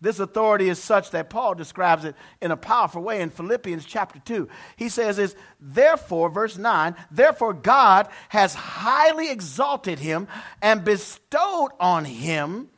This 0.00 0.20
authority 0.20 0.68
is 0.68 0.78
such 0.78 1.12
that 1.12 1.30
Paul 1.30 1.54
describes 1.54 2.04
it 2.04 2.14
in 2.42 2.50
a 2.50 2.58
powerful 2.58 3.02
way 3.02 3.22
in 3.22 3.30
Philippians 3.30 3.86
chapter 3.86 4.18
2. 4.18 4.48
He 4.76 4.90
says 4.90 5.18
is 5.18 5.34
therefore 5.60 6.28
verse 6.28 6.58
9, 6.58 6.94
therefore 7.10 7.54
God 7.54 8.08
has 8.28 8.54
highly 8.54 9.30
exalted 9.30 9.98
him 9.98 10.28
and 10.60 10.84
bestowed 10.84 11.70
on 11.80 12.04
him 12.04 12.68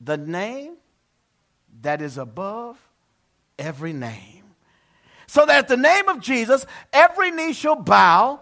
the 0.00 0.16
name 0.16 0.76
that 1.82 2.02
is 2.02 2.18
above 2.18 2.76
every 3.58 3.92
name. 3.92 4.44
So 5.26 5.44
that 5.44 5.58
at 5.58 5.68
the 5.68 5.76
name 5.76 6.08
of 6.08 6.20
Jesus, 6.20 6.64
every 6.92 7.30
knee 7.30 7.52
shall 7.52 7.76
bow 7.76 8.40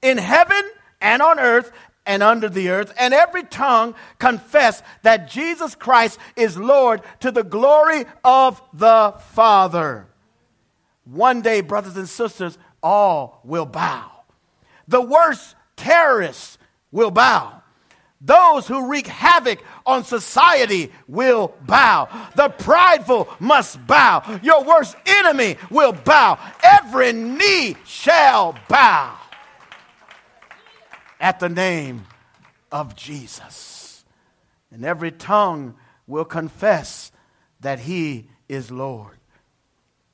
in 0.00 0.18
heaven 0.18 0.62
and 1.00 1.20
on 1.20 1.38
earth 1.38 1.70
and 2.04 2.22
under 2.22 2.48
the 2.48 2.70
earth, 2.70 2.92
and 2.98 3.14
every 3.14 3.44
tongue 3.44 3.94
confess 4.18 4.82
that 5.02 5.30
Jesus 5.30 5.76
Christ 5.76 6.18
is 6.34 6.56
Lord 6.56 7.00
to 7.20 7.30
the 7.30 7.44
glory 7.44 8.06
of 8.24 8.60
the 8.72 9.14
Father. 9.30 10.08
One 11.04 11.42
day, 11.42 11.60
brothers 11.60 11.96
and 11.96 12.08
sisters, 12.08 12.58
all 12.82 13.40
will 13.44 13.66
bow. 13.66 14.10
The 14.88 15.00
worst 15.00 15.54
terrorists 15.76 16.58
will 16.90 17.12
bow. 17.12 17.61
Those 18.24 18.68
who 18.68 18.88
wreak 18.88 19.08
havoc 19.08 19.60
on 19.84 20.04
society 20.04 20.92
will 21.08 21.54
bow. 21.62 22.08
The 22.36 22.50
prideful 22.50 23.28
must 23.40 23.84
bow. 23.84 24.38
Your 24.44 24.62
worst 24.62 24.96
enemy 25.04 25.56
will 25.70 25.92
bow. 25.92 26.38
Every 26.62 27.12
knee 27.12 27.76
shall 27.84 28.56
bow 28.68 29.18
at 31.20 31.40
the 31.40 31.48
name 31.48 32.04
of 32.70 32.94
Jesus. 32.94 34.04
And 34.70 34.84
every 34.84 35.10
tongue 35.10 35.74
will 36.06 36.24
confess 36.24 37.10
that 37.60 37.80
he 37.80 38.28
is 38.48 38.70
Lord. 38.70 39.18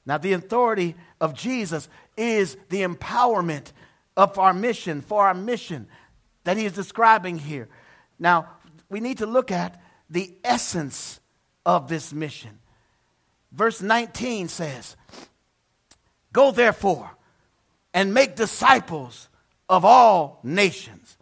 Now, 0.07 0.17
the 0.17 0.33
authority 0.33 0.95
of 1.21 1.35
Jesus 1.35 1.89
is 2.17 2.57
the 2.71 2.83
empowerment 2.83 3.73
of 4.17 4.39
our 4.39 4.55
mission, 4.55 5.03
for 5.03 5.27
our 5.27 5.35
mission 5.35 5.87
that 6.45 6.57
he 6.57 6.65
is 6.65 6.73
describing 6.73 7.39
here. 7.39 7.69
Now, 8.19 8.49
we 8.89 9.01
need 9.01 9.19
to 9.19 9.27
look 9.27 9.51
at 9.51 9.81
the 10.11 10.35
essence 10.43 11.21
of 11.65 11.89
this 11.89 12.13
mission. 12.13 12.59
Verse 13.53 13.81
19 13.81 14.49
says, 14.49 14.97
Go 16.33 16.51
therefore 16.51 17.11
and 17.95 18.15
make 18.15 18.37
disciples 18.37 19.29
of 19.69 19.85
all 19.85 20.41
nations, 20.43 21.17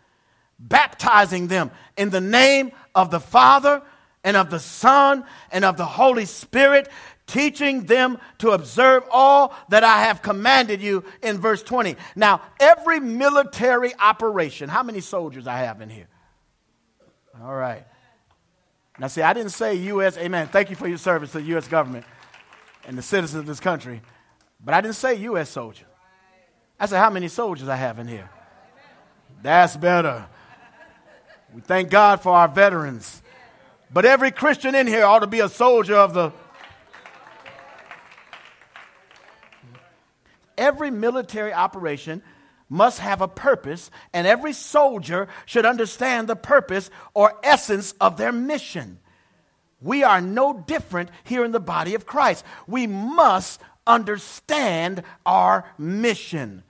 baptizing 0.59 1.49
them 1.49 1.71
in 1.97 2.11
the 2.11 2.21
name 2.21 2.73
of 2.95 3.11
the 3.11 3.21
Father 3.21 3.83
and 4.25 4.37
of 4.37 4.51
the 4.51 4.59
Son 4.59 5.25
and 5.53 5.65
of 5.65 5.77
the 5.77 5.85
Holy 5.85 6.25
Spirit, 6.25 6.89
teaching 7.27 7.85
them 7.85 8.19
to 8.39 8.51
observe 8.51 9.05
all 9.11 9.55
that 9.69 9.85
I 9.85 10.05
have 10.05 10.23
commanded 10.23 10.81
you 10.81 11.05
in 11.23 11.39
verse 11.39 11.63
20. 11.63 11.97
Now, 12.15 12.41
every 12.61 13.01
military 13.01 13.93
operation, 13.99 14.69
how 14.69 14.83
many 14.83 15.01
soldiers 15.01 15.47
I 15.47 15.59
have 15.59 15.81
in 15.81 15.89
here? 15.89 16.09
All 17.43 17.55
right. 17.55 17.85
Now, 18.99 19.09
see, 19.09 19.23
I 19.23 19.33
didn't 19.35 19.51
say 19.51 19.75
U.S. 19.75 20.17
Amen. 20.17 20.49
Thank 20.49 20.71
you 20.71 20.77
for 20.77 20.89
your 20.89 20.99
service 20.99 21.33
to 21.33 21.39
the 21.39 21.45
U.S. 21.49 21.69
government 21.69 22.07
and 22.87 22.97
the 22.97 23.03
citizens 23.03 23.41
of 23.41 23.47
this 23.47 23.61
country. 23.61 24.01
But 24.65 24.75
I 24.75 24.81
didn't 24.81 24.95
say 24.95 25.15
U.S. 25.15 25.51
soldier. 25.51 25.85
I 26.81 26.87
said 26.87 26.99
how 26.99 27.11
many 27.11 27.29
soldiers 27.29 27.69
I 27.69 27.77
have 27.77 27.99
in 27.99 28.09
here. 28.09 28.31
That's 29.43 29.77
better. 29.77 30.27
We 31.55 31.61
thank 31.61 31.91
God 31.91 32.21
for 32.21 32.33
our 32.33 32.49
veterans. 32.49 33.23
But 33.93 34.05
every 34.05 34.31
Christian 34.31 34.75
in 34.75 34.87
here 34.87 35.05
ought 35.05 35.21
to 35.21 35.27
be 35.27 35.41
a 35.41 35.49
soldier 35.49 35.95
of 35.95 36.15
the. 36.15 36.33
Every 40.59 40.91
military 40.91 41.53
operation 41.53 42.23
must 42.69 42.99
have 42.99 43.21
a 43.21 43.29
purpose, 43.29 43.91
and 44.13 44.27
every 44.27 44.53
soldier 44.53 45.29
should 45.45 45.67
understand 45.67 46.29
the 46.29 46.37
purpose 46.37 46.91
or 47.15 47.39
essence 47.43 47.93
of 48.01 48.17
their 48.17 48.33
mission. 48.33 48.99
We 49.81 50.03
are 50.03 50.21
no 50.21 50.65
different 50.67 51.11
here 51.25 51.45
in 51.45 51.53
the 51.53 51.61
body 51.61 51.95
of 51.95 52.07
Christ. 52.07 52.45
We 52.67 52.87
must 52.87 53.61
understand 53.87 55.03
our 55.25 55.65
mission. 55.79 56.65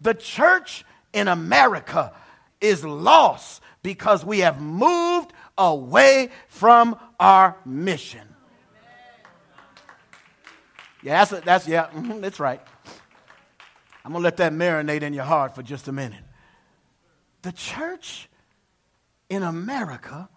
The 0.00 0.14
church 0.14 0.84
in 1.12 1.28
America 1.28 2.12
is 2.60 2.84
lost 2.84 3.62
because 3.82 4.24
we 4.24 4.40
have 4.40 4.60
moved 4.60 5.32
away 5.58 6.30
from 6.48 6.98
our 7.20 7.56
mission. 7.64 8.26
Yeah, 11.02 11.24
that's, 11.24 11.44
that's 11.44 11.68
yeah, 11.68 11.90
that's 12.20 12.40
right. 12.40 12.60
I'm 14.04 14.12
going 14.12 14.20
to 14.20 14.24
let 14.24 14.36
that 14.36 14.52
marinate 14.52 15.02
in 15.02 15.14
your 15.14 15.24
heart 15.24 15.54
for 15.54 15.62
just 15.62 15.88
a 15.88 15.92
minute. 15.92 16.22
The 17.42 17.52
church 17.52 18.28
in 19.30 19.42
America 19.42 20.28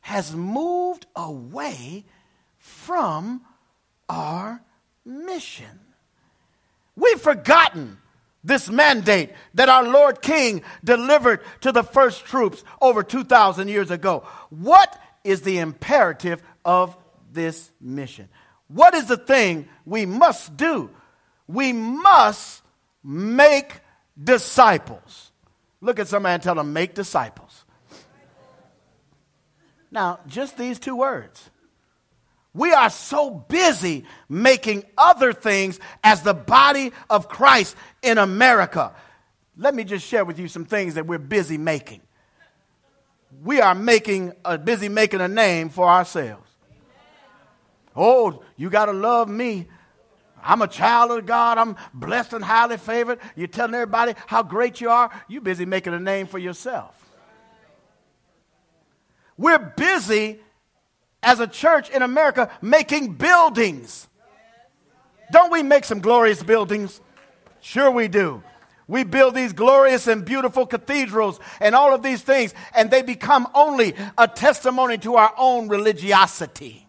has 0.00 0.34
moved 0.34 1.06
away 1.16 2.04
from 2.58 3.42
our 4.08 4.62
mission. 5.04 5.80
We've 6.96 7.20
forgotten 7.20 7.98
this 8.44 8.70
mandate 8.70 9.30
that 9.54 9.68
our 9.68 9.84
Lord 9.84 10.22
King 10.22 10.62
delivered 10.84 11.40
to 11.62 11.72
the 11.72 11.82
first 11.82 12.24
troops 12.24 12.62
over 12.80 13.02
2,000 13.02 13.68
years 13.68 13.90
ago. 13.90 14.24
What 14.50 14.98
is 15.24 15.42
the 15.42 15.58
imperative 15.58 16.42
of 16.64 16.96
this 17.32 17.70
mission? 17.80 18.28
What 18.68 18.94
is 18.94 19.06
the 19.06 19.16
thing 19.16 19.68
we 19.84 20.06
must 20.06 20.56
do? 20.56 20.90
We 21.46 21.72
must 21.72 22.62
make 23.02 23.80
disciples. 24.22 25.30
Look 25.80 25.98
at 25.98 26.08
somebody 26.08 26.34
and 26.34 26.42
tell 26.42 26.54
them, 26.54 26.72
make 26.72 26.94
disciples. 26.94 27.64
Now, 29.90 30.20
just 30.26 30.58
these 30.58 30.78
two 30.78 30.96
words. 30.96 31.50
We 32.52 32.72
are 32.72 32.90
so 32.90 33.30
busy 33.30 34.04
making 34.28 34.84
other 34.96 35.32
things 35.32 35.78
as 36.02 36.22
the 36.22 36.34
body 36.34 36.92
of 37.08 37.28
Christ 37.28 37.76
in 38.02 38.18
America. 38.18 38.92
Let 39.56 39.74
me 39.74 39.84
just 39.84 40.06
share 40.06 40.24
with 40.24 40.38
you 40.38 40.48
some 40.48 40.64
things 40.64 40.94
that 40.94 41.06
we're 41.06 41.18
busy 41.18 41.58
making. 41.58 42.00
We 43.42 43.60
are 43.60 43.74
making 43.74 44.32
a 44.44 44.58
busy 44.58 44.88
making 44.88 45.20
a 45.20 45.28
name 45.28 45.68
for 45.68 45.88
ourselves. 45.88 46.48
Oh, 47.94 48.42
you 48.56 48.70
got 48.70 48.86
to 48.86 48.92
love 48.92 49.28
me. 49.28 49.68
I'm 50.42 50.62
a 50.62 50.68
child 50.68 51.10
of 51.10 51.26
God. 51.26 51.58
I'm 51.58 51.76
blessed 51.92 52.32
and 52.32 52.44
highly 52.44 52.76
favored. 52.76 53.18
You're 53.36 53.48
telling 53.48 53.74
everybody 53.74 54.14
how 54.26 54.42
great 54.42 54.80
you 54.80 54.90
are. 54.90 55.10
You're 55.28 55.42
busy 55.42 55.64
making 55.64 55.94
a 55.94 56.00
name 56.00 56.26
for 56.26 56.38
yourself. 56.38 56.94
We're 59.36 59.58
busy 59.58 60.40
as 61.22 61.40
a 61.40 61.46
church 61.46 61.90
in 61.90 62.02
America 62.02 62.50
making 62.60 63.14
buildings. 63.14 64.08
Don't 65.30 65.52
we 65.52 65.62
make 65.62 65.84
some 65.84 66.00
glorious 66.00 66.42
buildings? 66.42 67.00
Sure, 67.60 67.90
we 67.90 68.08
do. 68.08 68.42
We 68.86 69.04
build 69.04 69.34
these 69.34 69.52
glorious 69.52 70.06
and 70.06 70.24
beautiful 70.24 70.66
cathedrals 70.66 71.38
and 71.60 71.74
all 71.74 71.94
of 71.94 72.02
these 72.02 72.22
things, 72.22 72.54
and 72.74 72.90
they 72.90 73.02
become 73.02 73.46
only 73.54 73.94
a 74.16 74.26
testimony 74.26 74.96
to 74.98 75.16
our 75.16 75.34
own 75.36 75.68
religiosity. 75.68 76.87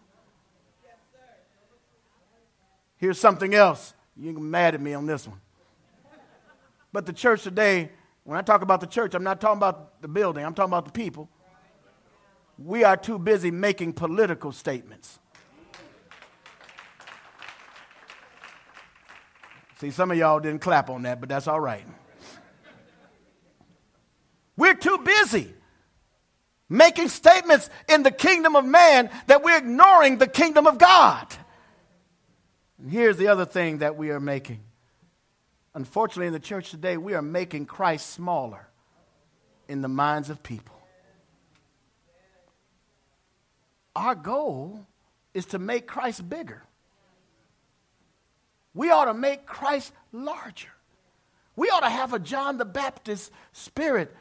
Here's 3.00 3.18
something 3.18 3.54
else. 3.54 3.94
You 4.16 4.32
can 4.32 4.48
mad 4.48 4.76
at 4.76 4.80
me 4.80 4.94
on 4.94 5.06
this 5.06 5.26
one. 5.26 5.40
But 6.92 7.06
the 7.06 7.12
church 7.12 7.42
today, 7.42 7.90
when 8.22 8.38
I 8.38 8.42
talk 8.42 8.62
about 8.62 8.80
the 8.80 8.86
church, 8.86 9.14
I'm 9.14 9.24
not 9.24 9.40
talking 9.40 9.56
about 9.56 10.00
the 10.00 10.08
building, 10.08 10.44
I'm 10.44 10.54
talking 10.54 10.70
about 10.70 10.84
the 10.84 10.92
people 10.92 11.28
we 12.62 12.84
are 12.84 12.96
too 12.96 13.18
busy 13.18 13.50
making 13.50 13.94
political 13.94 14.52
statements. 14.52 15.18
See, 19.78 19.90
some 19.90 20.10
of 20.10 20.18
y'all 20.18 20.40
didn't 20.40 20.60
clap 20.60 20.90
on 20.90 21.02
that, 21.02 21.20
but 21.20 21.30
that's 21.30 21.48
all 21.48 21.60
right. 21.60 21.86
We're 24.58 24.74
too 24.74 24.98
busy 24.98 25.54
making 26.68 27.08
statements 27.08 27.70
in 27.88 28.02
the 28.02 28.10
kingdom 28.10 28.56
of 28.56 28.66
man 28.66 29.08
that 29.26 29.42
we're 29.42 29.56
ignoring 29.56 30.18
the 30.18 30.26
kingdom 30.26 30.66
of 30.66 30.76
God. 30.76 31.26
And 32.80 32.90
here's 32.90 33.16
the 33.16 33.28
other 33.28 33.44
thing 33.44 33.78
that 33.78 33.96
we 33.96 34.10
are 34.10 34.20
making. 34.20 34.60
Unfortunately, 35.74 36.26
in 36.26 36.32
the 36.32 36.40
church 36.40 36.70
today, 36.70 36.96
we 36.96 37.14
are 37.14 37.22
making 37.22 37.66
Christ 37.66 38.10
smaller 38.10 38.68
in 39.68 39.82
the 39.82 39.88
minds 39.88 40.30
of 40.30 40.42
people. 40.42 40.76
Our 43.94 44.14
goal 44.14 44.86
is 45.34 45.46
to 45.46 45.58
make 45.58 45.86
Christ 45.86 46.28
bigger. 46.28 46.62
We 48.74 48.90
ought 48.90 49.06
to 49.06 49.14
make 49.14 49.46
Christ 49.46 49.92
larger. 50.12 50.70
We 51.56 51.68
ought 51.68 51.80
to 51.80 51.90
have 51.90 52.14
a 52.14 52.18
John 52.18 52.56
the 52.56 52.64
Baptist 52.64 53.30
spirit 53.52 54.14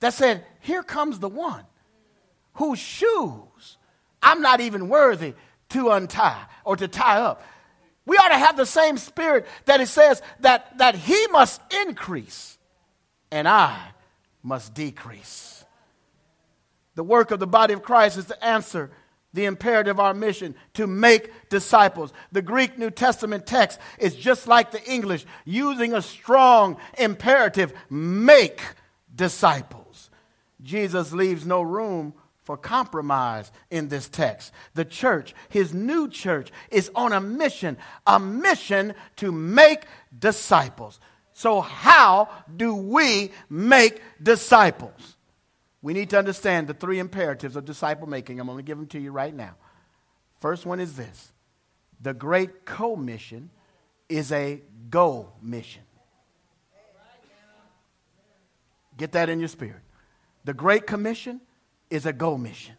that 0.00 0.14
said, 0.14 0.44
Here 0.60 0.82
comes 0.82 1.18
the 1.18 1.28
one 1.28 1.64
whose 2.54 2.78
shoes 2.78 3.76
I'm 4.22 4.40
not 4.40 4.60
even 4.60 4.88
worthy 4.88 5.34
to 5.70 5.90
untie 5.90 6.46
or 6.64 6.76
to 6.76 6.88
tie 6.88 7.20
up. 7.20 7.42
We 8.06 8.16
ought 8.16 8.28
to 8.28 8.38
have 8.38 8.56
the 8.56 8.66
same 8.66 8.96
spirit 8.96 9.46
that 9.64 9.80
it 9.80 9.88
says 9.88 10.22
that, 10.40 10.78
that 10.78 10.94
he 10.94 11.26
must 11.28 11.60
increase 11.86 12.56
and 13.30 13.48
I 13.48 13.78
must 14.42 14.74
decrease. 14.74 15.64
The 16.94 17.02
work 17.04 17.30
of 17.32 17.40
the 17.40 17.46
body 17.46 17.74
of 17.74 17.82
Christ 17.82 18.16
is 18.16 18.26
to 18.26 18.44
answer 18.44 18.90
the 19.32 19.44
imperative 19.44 19.96
of 19.96 20.00
our 20.00 20.14
mission 20.14 20.54
to 20.74 20.86
make 20.86 21.48
disciples. 21.50 22.12
The 22.32 22.40
Greek 22.40 22.78
New 22.78 22.90
Testament 22.90 23.46
text 23.46 23.78
is 23.98 24.14
just 24.14 24.46
like 24.46 24.70
the 24.70 24.82
English, 24.90 25.26
using 25.44 25.92
a 25.92 26.00
strong 26.00 26.78
imperative 26.96 27.74
make 27.90 28.62
disciples. 29.14 30.10
Jesus 30.62 31.12
leaves 31.12 31.44
no 31.44 31.60
room 31.60 32.14
for 32.46 32.56
compromise 32.56 33.52
in 33.70 33.88
this 33.88 34.08
text. 34.08 34.52
The 34.72 34.86
church, 34.86 35.34
his 35.50 35.74
new 35.74 36.08
church, 36.08 36.50
is 36.70 36.90
on 36.94 37.12
a 37.12 37.20
mission, 37.20 37.76
a 38.06 38.18
mission 38.18 38.94
to 39.16 39.30
make 39.30 39.82
disciples. 40.18 40.98
So, 41.34 41.60
how 41.60 42.30
do 42.56 42.74
we 42.74 43.32
make 43.50 44.00
disciples? 44.22 45.16
we 45.86 45.92
need 45.92 46.10
to 46.10 46.18
understand 46.18 46.66
the 46.66 46.74
three 46.74 46.98
imperatives 46.98 47.54
of 47.54 47.64
disciple 47.64 48.08
making. 48.08 48.40
I'm 48.40 48.46
going 48.48 48.58
to 48.58 48.64
give 48.64 48.76
them 48.76 48.88
to 48.88 48.98
you 48.98 49.12
right 49.12 49.32
now. 49.32 49.54
First 50.40 50.66
one 50.66 50.80
is 50.80 50.96
this 50.96 51.32
the 52.00 52.12
Great 52.12 52.64
Commission 52.64 53.50
is 54.08 54.32
a 54.32 54.62
go 54.90 55.32
mission. 55.40 55.82
Get 58.96 59.12
that 59.12 59.28
in 59.28 59.38
your 59.38 59.46
spirit. 59.46 59.82
The 60.44 60.54
Great 60.54 60.88
Commission 60.88 61.40
is 61.90 62.06
a 62.06 62.12
go 62.12 62.36
mission. 62.36 62.76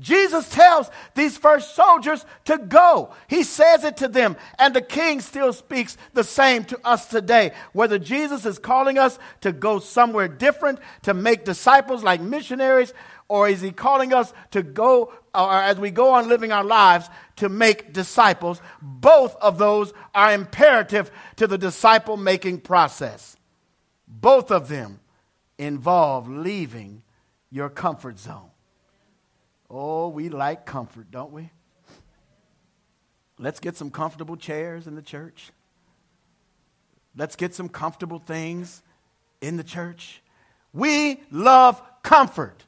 Jesus 0.00 0.48
tells 0.48 0.90
these 1.14 1.36
first 1.36 1.76
soldiers 1.76 2.24
to 2.46 2.58
go. 2.58 3.10
He 3.28 3.42
says 3.42 3.84
it 3.84 3.98
to 3.98 4.08
them, 4.08 4.36
and 4.58 4.74
the 4.74 4.82
king 4.82 5.20
still 5.20 5.52
speaks 5.52 5.96
the 6.14 6.24
same 6.24 6.64
to 6.64 6.80
us 6.84 7.06
today. 7.06 7.52
Whether 7.72 7.98
Jesus 7.98 8.46
is 8.46 8.58
calling 8.58 8.98
us 8.98 9.18
to 9.42 9.52
go 9.52 9.78
somewhere 9.78 10.28
different, 10.28 10.80
to 11.02 11.14
make 11.14 11.44
disciples 11.44 12.02
like 12.02 12.20
missionaries, 12.20 12.92
or 13.28 13.48
is 13.48 13.60
he 13.60 13.70
calling 13.70 14.12
us 14.12 14.32
to 14.50 14.62
go, 14.62 15.12
or 15.34 15.52
as 15.52 15.78
we 15.78 15.90
go 15.90 16.14
on 16.14 16.28
living 16.28 16.52
our 16.52 16.64
lives, 16.64 17.08
to 17.36 17.48
make 17.48 17.92
disciples? 17.92 18.60
Both 18.80 19.36
of 19.36 19.58
those 19.58 19.92
are 20.14 20.32
imperative 20.32 21.10
to 21.36 21.46
the 21.46 21.58
disciple 21.58 22.16
making 22.16 22.62
process. 22.62 23.36
Both 24.08 24.50
of 24.50 24.68
them 24.68 25.00
involve 25.58 26.28
leaving 26.28 27.02
your 27.52 27.68
comfort 27.68 28.18
zone. 28.18 28.50
Oh, 29.70 30.08
we 30.08 30.30
like 30.30 30.66
comfort, 30.66 31.10
don't 31.10 31.32
we? 31.32 31.50
Let's 33.38 33.60
get 33.60 33.76
some 33.76 33.90
comfortable 33.90 34.36
chairs 34.36 34.86
in 34.86 34.94
the 34.94 35.02
church. 35.02 35.50
Let's 37.14 37.36
get 37.36 37.54
some 37.54 37.68
comfortable 37.68 38.18
things 38.18 38.82
in 39.40 39.58
the 39.58 39.64
church. 39.64 40.22
We 40.72 41.20
love 41.30 41.80
comfort. 42.02 42.64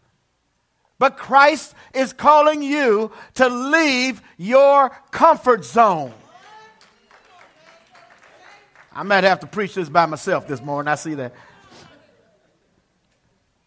But 0.98 1.16
Christ 1.16 1.74
is 1.94 2.12
calling 2.12 2.62
you 2.62 3.10
to 3.34 3.48
leave 3.48 4.22
your 4.36 4.90
comfort 5.10 5.64
zone. 5.64 6.12
I 8.92 9.02
might 9.02 9.24
have 9.24 9.40
to 9.40 9.46
preach 9.46 9.74
this 9.74 9.88
by 9.88 10.06
myself 10.06 10.46
this 10.46 10.62
morning. 10.62 10.90
I 10.90 10.94
see 10.94 11.14
that. 11.14 11.34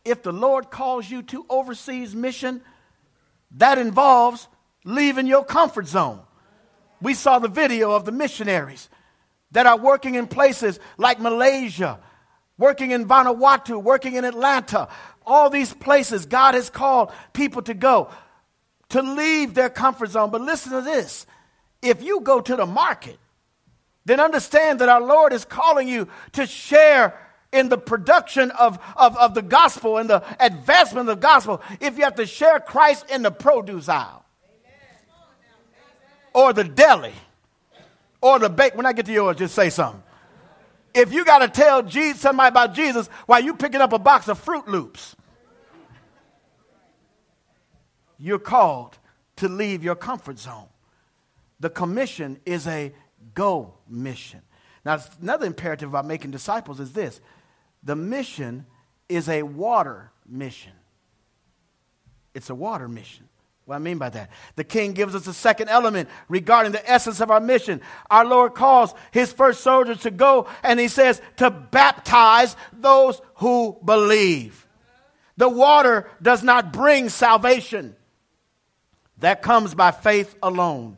If 0.08 0.24
the 0.24 0.32
Lord 0.32 0.72
calls 0.72 1.10
you 1.10 1.22
to 1.24 1.46
overseas 1.50 2.16
mission, 2.16 2.62
that 3.58 3.78
involves 3.78 4.48
leaving 4.86 5.28
your 5.28 5.44
comfort 5.44 5.88
zone. 5.88 6.22
We 7.02 7.14
saw 7.14 7.40
the 7.40 7.50
video 7.50 7.92
of 7.92 8.06
the 8.06 8.12
missionaries 8.12 8.90
that 9.52 9.66
are 9.66 9.78
working 9.78 10.16
in 10.16 10.28
places 10.28 10.80
like 10.98 11.20
Malaysia, 11.20 12.00
working 12.58 12.92
in 12.92 13.06
Vanuatu, 13.06 13.82
working 13.82 14.16
in 14.16 14.24
Atlanta, 14.24 14.88
all 15.26 15.50
these 15.50 15.74
places 15.74 16.26
God 16.26 16.56
has 16.56 16.70
called 16.70 17.12
people 17.34 17.62
to 17.64 17.74
go, 17.74 18.10
to 18.90 19.02
leave 19.02 19.54
their 19.54 19.70
comfort 19.70 20.12
zone. 20.12 20.32
But 20.32 20.42
listen 20.42 20.72
to 20.72 20.82
this 20.82 21.26
if 21.82 22.02
you 22.02 22.22
go 22.22 22.40
to 22.40 22.56
the 22.56 22.66
market, 22.66 23.18
then 24.06 24.22
understand 24.22 24.80
that 24.80 24.90
our 24.90 25.02
Lord 25.02 25.34
is 25.34 25.44
calling 25.44 25.90
you 25.90 26.08
to 26.32 26.46
share 26.48 27.20
in 27.52 27.70
the 27.70 27.78
production 27.78 28.52
of, 28.52 28.80
of, 28.96 29.18
of 29.18 29.34
the 29.34 29.42
gospel 29.42 29.98
and 29.98 30.10
the 30.10 30.24
advancement 30.40 31.10
of 31.10 31.20
the 31.20 31.22
gospel. 31.22 31.62
If 31.80 31.98
you 31.98 32.04
have 32.04 32.16
to 32.16 32.26
share 32.26 32.60
Christ 32.60 33.10
in 33.10 33.22
the 33.22 33.32
produce 33.32 33.90
aisle, 33.90 34.26
or 36.34 36.54
the 36.54 36.64
deli, 36.64 37.14
or 38.22 38.38
the 38.38 38.50
bake. 38.50 38.76
When 38.76 38.86
I 38.86 38.94
get 38.94 39.08
to 39.08 39.12
yours, 39.12 39.38
just 39.38 39.56
say 39.56 39.70
something. 39.72 40.04
If 40.94 41.12
you 41.14 41.26
got 41.26 41.40
to 41.40 41.48
tell 41.48 41.84
Jesus, 41.84 42.22
somebody 42.22 42.50
about 42.50 42.74
Jesus 42.74 43.08
while 43.26 43.44
you 43.44 43.56
picking 43.56 43.82
up 43.82 43.94
a 43.94 44.00
box 44.00 44.28
of 44.28 44.44
Froot 44.44 44.68
Loops, 44.68 45.16
you're 48.20 48.40
called 48.40 48.98
to 49.38 49.48
leave 49.48 49.84
your 49.84 49.96
comfort 49.96 50.40
zone. 50.40 50.68
The 51.60 51.70
commission 51.70 52.40
is 52.46 52.68
a 52.68 52.94
go 53.34 53.74
mission. 53.88 54.42
Now, 54.86 55.00
another 55.22 55.46
imperative 55.46 55.90
about 55.90 56.06
making 56.06 56.32
disciples 56.32 56.80
is 56.80 56.94
this 56.94 57.20
the 57.84 57.96
mission 57.96 58.66
is 59.10 59.30
a 59.30 59.44
water 59.44 60.12
mission. 60.28 60.74
It's 62.34 62.50
a 62.50 62.56
water 62.56 62.88
mission. 62.88 63.28
What 63.66 63.76
I 63.76 63.80
mean 63.80 63.98
by 63.98 64.10
that? 64.12 64.30
The 64.56 64.64
king 64.64 64.94
gives 64.94 65.14
us 65.14 65.28
a 65.28 65.34
second 65.34 65.68
element 65.68 66.08
regarding 66.30 66.72
the 66.72 66.90
essence 66.90 67.20
of 67.20 67.30
our 67.30 67.42
mission. 67.42 67.82
Our 68.10 68.26
Lord 68.26 68.56
calls 68.56 68.94
his 69.12 69.34
first 69.34 69.60
soldiers 69.60 70.00
to 70.02 70.12
go 70.12 70.48
and 70.64 70.80
he 70.80 70.88
says 70.88 71.22
to 71.36 71.52
baptize 71.52 72.56
those 72.72 73.22
who 73.36 73.78
believe. 73.84 74.66
The 75.36 75.50
water 75.50 76.10
does 76.22 76.44
not 76.44 76.72
bring 76.72 77.10
salvation. 77.10 77.96
That 79.18 79.42
comes 79.42 79.76
by 79.76 79.92
faith 79.92 80.36
alone. 80.42 80.98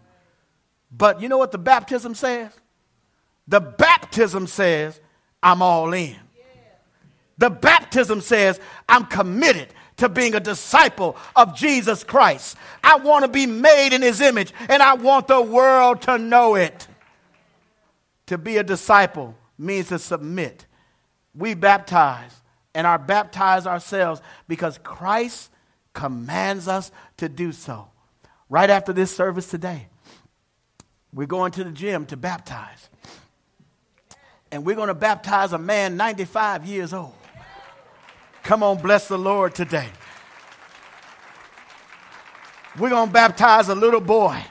But 0.92 1.22
you 1.22 1.30
know 1.30 1.39
what 1.39 1.52
the 1.52 1.58
baptism 1.58 2.13
says? 2.13 2.52
The 3.48 3.62
baptism 3.62 4.46
says, 4.46 5.00
I'm 5.42 5.63
all 5.63 5.92
in. 5.94 6.15
The 7.39 7.49
baptism 7.49 8.19
says, 8.19 8.60
I'm 8.88 9.06
committed 9.06 9.69
to 9.97 10.10
being 10.10 10.36
a 10.36 10.41
disciple 10.41 11.15
of 11.36 11.56
Jesus 11.56 12.04
Christ. 12.04 12.58
I 12.84 12.97
want 12.97 13.23
to 13.23 13.32
be 13.32 13.45
made 13.45 13.93
in 13.93 14.02
his 14.02 14.19
image, 14.19 14.54
and 14.67 14.84
I 14.84 14.93
want 14.93 15.28
the 15.28 15.41
world 15.41 16.02
to 16.04 16.17
know 16.17 16.56
it. 16.56 16.88
To 18.28 18.38
be 18.38 18.58
a 18.58 18.63
disciple 18.63 19.36
means 19.58 19.88
to 19.88 19.99
submit. 19.99 20.65
We 21.34 21.54
baptize 21.54 22.36
and 22.75 22.86
are 22.86 22.99
baptized 22.99 23.67
ourselves 23.67 24.21
because 24.49 24.78
Christ 24.84 25.49
commands 25.93 26.67
us 26.67 26.91
to 27.17 27.30
do 27.30 27.54
so. 27.54 27.88
Right 28.49 28.69
after 28.69 28.91
this 28.91 29.15
service 29.15 29.47
today, 29.47 29.88
we're 31.13 31.25
going 31.25 31.54
to 31.54 31.63
the 31.63 31.71
gym 31.71 32.06
to 32.08 32.17
baptize. 32.17 32.89
And 34.52 34.65
we're 34.65 34.75
going 34.75 34.88
to 34.89 34.93
baptize 34.93 35.54
a 35.54 35.58
man 35.58 35.95
95 35.95 36.65
years 36.65 36.93
old. 36.93 37.13
Come 38.43 38.63
on, 38.63 38.82
bless 38.82 39.08
the 39.08 39.17
Lord 39.17 39.54
today. 39.54 39.89
We're 42.78 42.89
going 42.89 43.08
to 43.08 43.13
baptize 43.13 43.69
a 43.69 43.75
little 43.75 44.02
boy. 44.02 44.41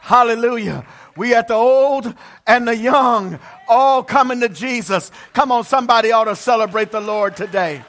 Hallelujah. 0.00 0.86
We 1.16 1.34
at 1.34 1.48
the 1.48 1.54
old 1.54 2.14
and 2.46 2.66
the 2.66 2.76
young 2.76 3.38
all 3.68 4.02
coming 4.02 4.40
to 4.40 4.48
Jesus. 4.48 5.10
Come 5.32 5.52
on, 5.52 5.64
somebody 5.64 6.12
ought 6.12 6.24
to 6.24 6.36
celebrate 6.36 6.90
the 6.90 7.00
Lord 7.00 7.36
today. 7.36 7.82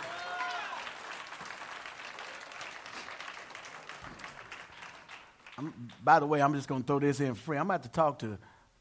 I'm, 5.57 5.89
by 6.03 6.19
the 6.19 6.25
way, 6.25 6.41
I'm 6.41 6.53
just 6.53 6.67
going 6.67 6.81
to 6.81 6.87
throw 6.87 6.99
this 6.99 7.19
in 7.19 7.35
free. 7.35 7.57
I'm 7.57 7.67
about 7.67 7.83
to 7.83 7.89
talk 7.89 8.19
to 8.19 8.37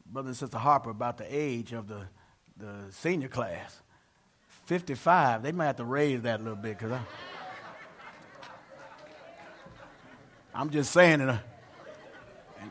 Brother 0.06 0.28
and 0.28 0.36
Sister 0.36 0.58
Harper 0.58 0.90
about 0.90 1.18
the 1.18 1.26
age 1.28 1.72
of 1.72 1.86
the, 1.86 2.06
the 2.56 2.72
senior 2.90 3.28
class. 3.28 3.82
55, 4.68 5.42
they 5.42 5.50
might 5.50 5.64
have 5.64 5.76
to 5.76 5.84
raise 5.84 6.20
that 6.22 6.40
a 6.40 6.42
little 6.42 6.54
bit 6.54 6.78
because 6.78 7.00
I'm 10.54 10.68
just 10.68 10.92
saying, 10.92 11.22
in, 11.22 11.30
a, 11.30 11.42
in, 12.60 12.70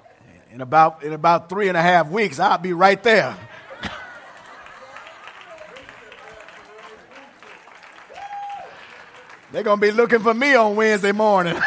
in, 0.53 0.61
about, 0.61 1.01
in 1.01 1.13
about 1.13 1.49
three 1.49 1.69
and 1.69 1.77
a 1.77 1.81
half 1.81 2.07
weeks, 2.09 2.39
I'll 2.39 2.59
be 2.59 2.73
right 2.73 3.01
there. 3.01 3.35
They're 9.51 9.63
going 9.63 9.79
to 9.79 9.87
be 9.87 9.91
looking 9.91 10.19
for 10.19 10.35
me 10.35 10.53
on 10.53 10.75
Wednesday 10.75 11.13
morning. 11.13 11.59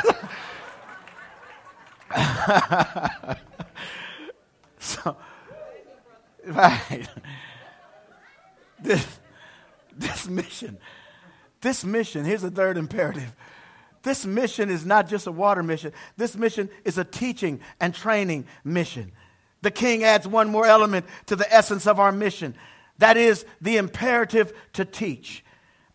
so, 4.78 5.16
right. 6.46 7.08
This, 8.78 9.19
this 10.20 10.28
mission, 10.28 10.78
this 11.60 11.84
mission, 11.84 12.24
here's 12.24 12.42
the 12.42 12.50
third 12.50 12.76
imperative. 12.76 13.34
This 14.02 14.24
mission 14.24 14.70
is 14.70 14.86
not 14.86 15.08
just 15.08 15.26
a 15.26 15.32
water 15.32 15.62
mission. 15.62 15.92
This 16.16 16.36
mission 16.36 16.70
is 16.84 16.98
a 16.98 17.04
teaching 17.04 17.60
and 17.80 17.94
training 17.94 18.46
mission. 18.64 19.12
The 19.62 19.70
king 19.70 20.04
adds 20.04 20.26
one 20.26 20.50
more 20.50 20.66
element 20.66 21.06
to 21.26 21.36
the 21.36 21.52
essence 21.52 21.86
of 21.86 22.00
our 22.00 22.12
mission. 22.12 22.54
That 22.98 23.16
is 23.16 23.44
the 23.60 23.76
imperative 23.76 24.52
to 24.74 24.84
teach. 24.84 25.44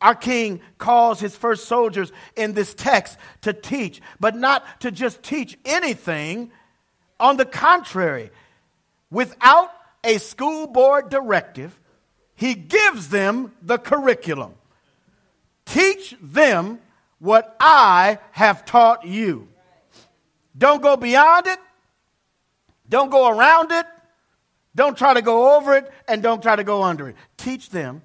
Our 0.01 0.13
king 0.13 0.61
calls 0.77 1.19
his 1.19 1.35
first 1.35 1.65
soldiers 1.65 2.11
in 2.35 2.53
this 2.53 2.73
text 2.75 3.17
to 3.41 3.53
teach, 3.53 4.01
but 4.19 4.35
not 4.35 4.81
to 4.81 4.91
just 4.91 5.23
teach 5.23 5.57
anything. 5.65 6.51
On 7.19 7.38
the 7.38 7.45
contrary, 7.45 8.29
without 9.09 9.71
a 10.03 10.17
school 10.19 10.67
board 10.67 11.09
directive, 11.09 11.79
he 12.36 12.54
gives 12.54 13.10
them 13.10 13.54
the 13.62 13.78
curriculum. 13.78 14.54
Teach 15.65 16.15
them 16.21 16.80
what 17.19 17.56
I 17.60 18.19
have 18.32 18.65
taught 18.65 19.06
you. 19.06 19.48
Don't 20.58 20.82
go 20.82 20.95
beyond 20.95 21.48
it. 21.48 21.60
Don't 22.88 23.10
go 23.10 23.30
around 23.30 23.71
it. 23.71 23.86
Don't 24.76 24.98
try 24.98 25.13
to 25.13 25.21
go 25.21 25.56
over 25.56 25.76
it 25.76 25.91
and 26.08 26.21
don't 26.21 26.41
try 26.41 26.56
to 26.56 26.63
go 26.63 26.84
under 26.84 27.10
it. 27.10 27.15
Teach 27.38 27.69
them 27.69 28.04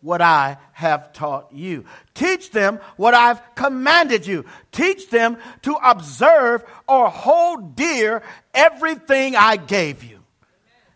what 0.00 0.20
I 0.20 0.58
have 0.72 1.12
taught 1.12 1.52
you. 1.52 1.84
Teach 2.12 2.50
them 2.50 2.80
what 2.96 3.14
I've 3.14 3.40
commanded 3.54 4.26
you. 4.26 4.44
Teach 4.72 5.08
them 5.10 5.38
to 5.62 5.74
observe 5.74 6.64
or 6.88 7.08
hold 7.08 7.76
dear 7.76 8.22
everything 8.52 9.36
I 9.36 9.56
gave 9.56 10.02
you. 10.02 10.18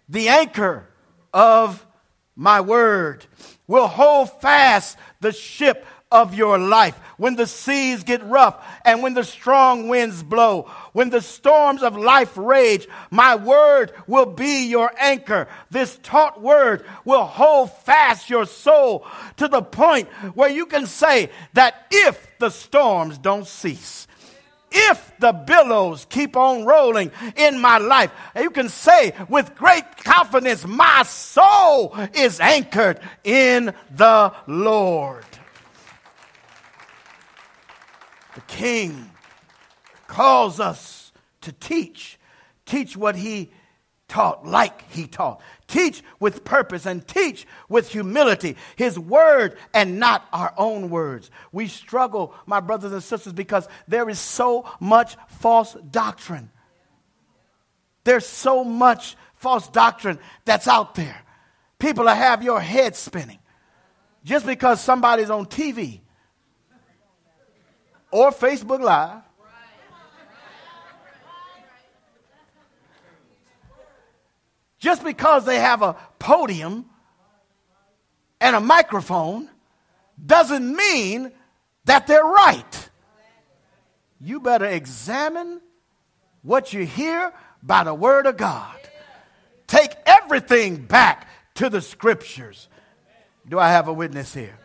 The 0.08 0.28
anchor 0.28 0.88
of 1.32 1.85
my 2.36 2.60
word 2.60 3.24
will 3.66 3.88
hold 3.88 4.30
fast 4.40 4.96
the 5.20 5.32
ship 5.32 5.84
of 6.12 6.34
your 6.34 6.58
life. 6.58 6.96
When 7.16 7.34
the 7.34 7.46
seas 7.46 8.04
get 8.04 8.22
rough 8.24 8.62
and 8.84 9.02
when 9.02 9.14
the 9.14 9.24
strong 9.24 9.88
winds 9.88 10.22
blow, 10.22 10.70
when 10.92 11.10
the 11.10 11.20
storms 11.20 11.82
of 11.82 11.96
life 11.96 12.36
rage, 12.36 12.86
my 13.10 13.34
word 13.34 13.92
will 14.06 14.26
be 14.26 14.66
your 14.66 14.92
anchor. 14.98 15.48
This 15.70 15.98
taught 16.02 16.40
word 16.40 16.84
will 17.04 17.24
hold 17.24 17.72
fast 17.72 18.30
your 18.30 18.46
soul 18.46 19.06
to 19.38 19.48
the 19.48 19.62
point 19.62 20.08
where 20.34 20.50
you 20.50 20.66
can 20.66 20.86
say 20.86 21.30
that 21.54 21.86
if 21.90 22.28
the 22.38 22.50
storms 22.50 23.18
don't 23.18 23.46
cease, 23.46 24.05
if 24.76 25.12
the 25.18 25.32
billows 25.32 26.06
keep 26.08 26.36
on 26.36 26.64
rolling 26.64 27.10
in 27.36 27.58
my 27.58 27.78
life, 27.78 28.10
you 28.38 28.50
can 28.50 28.68
say 28.68 29.14
with 29.28 29.54
great 29.54 29.84
confidence, 30.04 30.66
my 30.66 31.02
soul 31.04 31.96
is 32.14 32.40
anchored 32.40 33.00
in 33.24 33.72
the 33.90 34.32
Lord. 34.46 35.24
The 38.34 38.40
king 38.42 39.10
calls 40.06 40.60
us 40.60 41.12
to 41.40 41.52
teach. 41.52 42.18
Teach 42.66 42.96
what 42.96 43.16
he 43.16 43.50
taught 44.08 44.46
like 44.46 44.90
he 44.90 45.06
taught. 45.06 45.40
Teach 45.68 46.02
with 46.20 46.44
purpose 46.44 46.86
and 46.86 47.06
teach 47.06 47.46
with 47.68 47.88
humility. 47.88 48.56
His 48.76 48.98
word 48.98 49.56
and 49.74 49.98
not 49.98 50.26
our 50.32 50.54
own 50.56 50.90
words. 50.90 51.30
We 51.50 51.66
struggle, 51.66 52.34
my 52.46 52.60
brothers 52.60 52.92
and 52.92 53.02
sisters, 53.02 53.32
because 53.32 53.66
there 53.88 54.08
is 54.08 54.20
so 54.20 54.70
much 54.78 55.16
false 55.28 55.76
doctrine. 55.90 56.50
There's 58.04 58.26
so 58.26 58.62
much 58.62 59.16
false 59.34 59.68
doctrine 59.68 60.20
that's 60.44 60.68
out 60.68 60.94
there. 60.94 61.20
People 61.78 62.06
have 62.06 62.44
your 62.44 62.60
head 62.60 62.94
spinning 62.94 63.40
just 64.24 64.46
because 64.46 64.80
somebody's 64.80 65.30
on 65.30 65.46
TV 65.46 66.00
or 68.10 68.30
Facebook 68.30 68.80
Live 68.80 69.22
Just 74.78 75.04
because 75.04 75.44
they 75.44 75.58
have 75.58 75.82
a 75.82 75.96
podium 76.18 76.86
and 78.40 78.56
a 78.56 78.60
microphone 78.60 79.48
doesn't 80.24 80.76
mean 80.76 81.32
that 81.84 82.06
they're 82.06 82.24
right. 82.24 82.90
You 84.20 84.40
better 84.40 84.66
examine 84.66 85.60
what 86.42 86.72
you 86.72 86.86
hear 86.86 87.32
by 87.62 87.84
the 87.84 87.94
Word 87.94 88.26
of 88.26 88.36
God. 88.36 88.76
Take 89.66 89.94
everything 90.06 90.84
back 90.84 91.28
to 91.54 91.68
the 91.68 91.80
Scriptures. 91.80 92.68
Do 93.48 93.58
I 93.58 93.70
have 93.70 93.88
a 93.88 93.92
witness 93.92 94.32
here? 94.32 94.58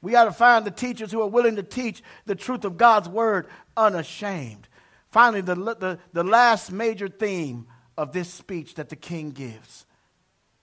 We 0.00 0.12
got 0.12 0.24
to 0.24 0.32
find 0.32 0.64
the 0.64 0.70
teachers 0.70 1.10
who 1.10 1.20
are 1.22 1.28
willing 1.28 1.56
to 1.56 1.62
teach 1.62 2.02
the 2.26 2.34
truth 2.34 2.64
of 2.64 2.76
God's 2.76 3.08
Word 3.08 3.48
unashamed. 3.76 4.67
Finally, 5.10 5.40
the, 5.40 5.54
the, 5.54 5.98
the 6.12 6.24
last 6.24 6.70
major 6.70 7.08
theme 7.08 7.66
of 7.96 8.12
this 8.12 8.32
speech 8.32 8.74
that 8.74 8.88
the 8.88 8.96
king 8.96 9.30
gives, 9.30 9.86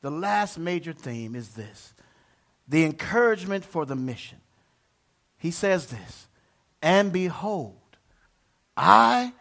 the 0.01 0.11
last 0.11 0.57
major 0.57 0.93
theme 0.93 1.35
is 1.35 1.49
this 1.49 1.93
the 2.67 2.83
encouragement 2.83 3.63
for 3.63 3.85
the 3.85 3.95
mission. 3.95 4.39
He 5.37 5.51
says 5.51 5.87
this, 5.87 6.27
and 6.81 7.11
behold, 7.11 7.75
I 8.75 9.33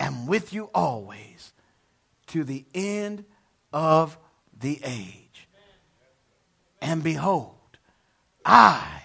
am 0.00 0.26
with 0.26 0.52
you 0.52 0.70
always 0.74 1.52
to 2.28 2.42
the 2.42 2.64
end 2.74 3.24
of 3.72 4.18
the 4.58 4.80
age. 4.84 5.48
And 6.80 7.02
behold, 7.02 7.54
I 8.44 9.04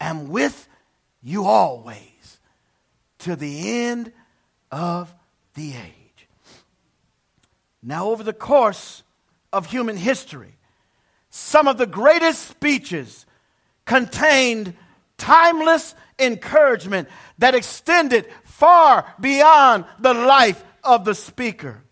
am 0.00 0.28
with 0.28 0.68
you 1.22 1.44
always 1.44 2.38
to 3.20 3.36
the 3.36 3.82
end 3.82 4.12
of 4.70 5.14
the 5.54 5.70
age. 5.70 6.28
Now, 7.82 8.10
over 8.10 8.22
the 8.22 8.32
course 8.32 9.02
of 9.52 9.66
human 9.66 9.96
history, 9.96 10.56
some 11.30 11.68
of 11.68 11.78
the 11.78 11.86
greatest 11.86 12.48
speeches 12.48 13.26
contained 13.84 14.74
timeless 15.16 15.94
encouragement 16.18 17.08
that 17.38 17.54
extended 17.54 18.26
far 18.44 19.14
beyond 19.20 19.84
the 19.98 20.14
life 20.14 20.62
of 20.82 21.04
the 21.04 21.14
speaker. 21.14 21.82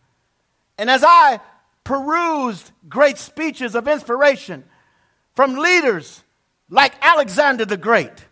And 0.79 0.91
as 0.91 1.05
I 1.07 1.41
perused 1.85 2.71
great 2.89 3.19
speeches 3.19 3.75
of 3.75 3.87
inspiration 3.87 4.65
from 5.35 5.57
leaders 5.57 6.23
like 6.69 6.95
Alexander 7.01 7.65
the 7.65 7.77
Great, 7.77 8.27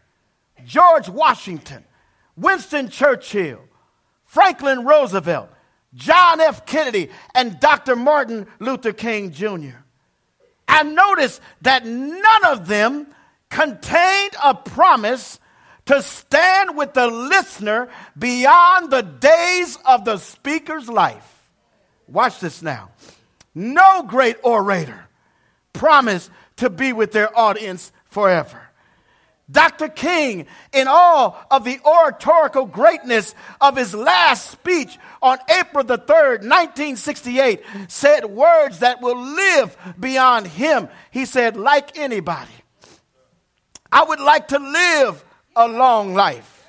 George 0.64 1.09
Washington, 1.09 1.85
Winston 2.37 2.88
Churchill, 2.88 3.61
Franklin 4.34 4.84
Roosevelt, 4.84 5.48
John 5.94 6.40
F. 6.40 6.66
Kennedy, 6.66 7.08
and 7.36 7.60
Dr. 7.60 7.94
Martin 7.94 8.48
Luther 8.58 8.92
King 8.92 9.30
Jr. 9.30 9.78
I 10.66 10.82
noticed 10.82 11.40
that 11.62 11.86
none 11.86 12.44
of 12.46 12.66
them 12.66 13.06
contained 13.48 14.34
a 14.42 14.52
promise 14.52 15.38
to 15.86 16.02
stand 16.02 16.76
with 16.76 16.94
the 16.94 17.06
listener 17.06 17.88
beyond 18.18 18.90
the 18.90 19.02
days 19.02 19.78
of 19.86 20.04
the 20.04 20.18
speaker's 20.18 20.88
life. 20.88 21.52
Watch 22.08 22.40
this 22.40 22.60
now. 22.60 22.90
No 23.54 24.02
great 24.02 24.38
orator 24.42 25.06
promised 25.72 26.28
to 26.56 26.70
be 26.70 26.92
with 26.92 27.12
their 27.12 27.38
audience 27.38 27.92
forever. 28.06 28.63
Dr. 29.50 29.88
King, 29.88 30.46
in 30.72 30.88
all 30.88 31.38
of 31.50 31.64
the 31.64 31.78
oratorical 31.85 32.64
greatness 32.64 33.35
of 33.61 33.76
his 33.76 33.94
last 33.94 34.50
speech 34.50 34.98
on 35.20 35.38
April 35.50 35.85
the 35.85 35.98
3rd, 35.98 36.40
1968, 36.40 37.62
said 37.88 38.24
words 38.24 38.78
that 38.78 39.02
will 39.02 39.18
live 39.18 39.76
beyond 40.00 40.46
him. 40.46 40.88
He 41.11 41.26
said, 41.26 41.59
like 41.59 41.98
anybody, 41.98 42.52
I 43.92 44.04
would 44.04 44.20
like 44.20 44.48
to 44.48 44.59
live 44.59 45.22
a 45.54 45.68
long 45.68 46.14
life. 46.14 46.66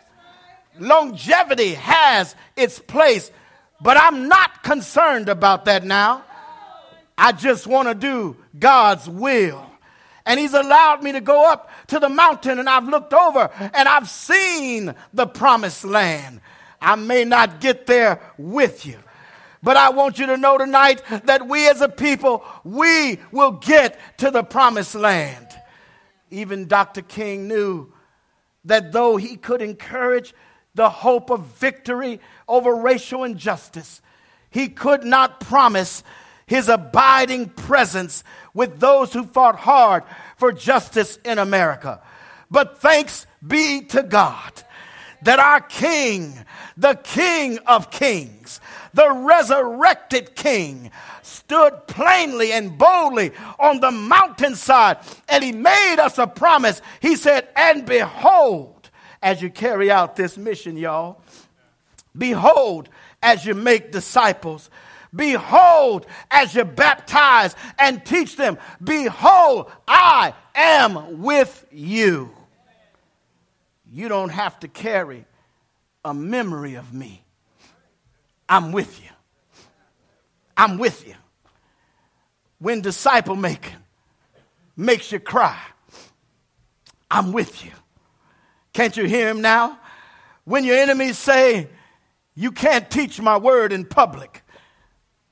Longevity 0.77 1.75
has 1.75 2.35
its 2.57 2.79
place, 2.79 3.31
but 3.79 3.95
I'm 3.95 4.27
not 4.27 4.63
concerned 4.63 5.29
about 5.29 5.65
that 5.65 5.85
now. 5.85 6.25
I 7.17 7.31
just 7.31 7.65
want 7.65 7.87
to 7.87 7.95
do 7.95 8.35
God's 8.59 9.07
will 9.07 9.65
and 10.25 10.39
he's 10.39 10.53
allowed 10.53 11.03
me 11.03 11.11
to 11.11 11.21
go 11.21 11.49
up 11.49 11.69
to 11.87 11.99
the 11.99 12.09
mountain 12.09 12.59
and 12.59 12.69
I've 12.69 12.87
looked 12.87 13.13
over 13.13 13.49
and 13.73 13.87
I've 13.87 14.09
seen 14.09 14.93
the 15.13 15.27
promised 15.27 15.85
land. 15.85 16.41
I 16.81 16.95
may 16.95 17.25
not 17.25 17.61
get 17.61 17.85
there 17.85 18.21
with 18.37 18.85
you. 18.85 18.99
But 19.63 19.77
I 19.77 19.89
want 19.89 20.19
you 20.19 20.27
to 20.27 20.37
know 20.37 20.59
tonight 20.59 21.01
that 21.23 21.47
we 21.47 21.67
as 21.67 21.81
a 21.81 21.89
people, 21.89 22.45
we 22.63 23.19
will 23.31 23.53
get 23.53 23.99
to 24.19 24.29
the 24.29 24.43
promised 24.43 24.93
land. 24.93 25.47
Even 26.29 26.67
Dr. 26.67 27.01
King 27.01 27.47
knew 27.47 27.91
that 28.65 28.91
though 28.91 29.17
he 29.17 29.37
could 29.37 29.63
encourage 29.63 30.33
the 30.75 30.89
hope 30.89 31.31
of 31.31 31.45
victory 31.45 32.19
over 32.47 32.75
racial 32.75 33.23
injustice, 33.23 34.01
he 34.51 34.67
could 34.67 35.03
not 35.03 35.39
promise 35.39 36.03
his 36.45 36.69
abiding 36.69 37.49
presence 37.49 38.23
with 38.53 38.79
those 38.79 39.13
who 39.13 39.23
fought 39.23 39.55
hard 39.55 40.03
for 40.37 40.51
justice 40.51 41.17
in 41.23 41.39
America. 41.39 42.01
But 42.51 42.79
thanks 42.79 43.25
be 43.45 43.81
to 43.85 44.03
God 44.03 44.51
that 45.23 45.39
our 45.39 45.61
King, 45.61 46.33
the 46.77 46.95
King 46.95 47.57
of 47.65 47.89
Kings, 47.89 48.59
the 48.93 49.11
resurrected 49.11 50.35
King, 50.35 50.91
stood 51.23 51.87
plainly 51.87 52.51
and 52.51 52.77
boldly 52.77 53.31
on 53.59 53.79
the 53.79 53.91
mountainside 53.91 54.97
and 55.27 55.43
he 55.43 55.51
made 55.51 55.97
us 55.99 56.17
a 56.17 56.27
promise. 56.27 56.81
He 57.01 57.15
said, 57.15 57.47
And 57.55 57.85
behold, 57.85 58.89
as 59.21 59.41
you 59.41 59.49
carry 59.49 59.89
out 59.89 60.15
this 60.15 60.37
mission, 60.37 60.77
y'all, 60.77 61.21
behold, 62.15 62.89
as 63.23 63.45
you 63.45 63.55
make 63.55 63.91
disciples, 63.91 64.69
Behold, 65.15 66.05
as 66.29 66.53
you 66.55 66.65
baptize 66.65 67.55
and 67.79 68.03
teach 68.05 68.35
them, 68.35 68.57
behold, 68.83 69.71
I 69.87 70.33
am 70.53 71.21
with 71.21 71.65
you. 71.71 72.31
You 73.91 74.09
don't 74.09 74.29
have 74.29 74.59
to 74.59 74.67
carry 74.67 75.25
a 76.03 76.13
memory 76.13 76.75
of 76.75 76.93
me. 76.93 77.23
I'm 78.49 78.71
with 78.71 79.01
you. 79.01 79.09
I'm 80.57 80.77
with 80.77 81.07
you. 81.07 81.15
When 82.59 82.81
disciple 82.81 83.35
making 83.35 83.75
makes 84.75 85.11
you 85.11 85.19
cry, 85.19 85.59
I'm 87.09 87.31
with 87.31 87.65
you. 87.65 87.71
Can't 88.73 88.95
you 88.97 89.05
hear 89.05 89.29
him 89.29 89.41
now? 89.41 89.79
When 90.43 90.63
your 90.63 90.77
enemies 90.77 91.17
say, 91.17 91.69
You 92.35 92.51
can't 92.51 92.89
teach 92.89 93.19
my 93.21 93.37
word 93.37 93.71
in 93.71 93.85
public, 93.85 94.43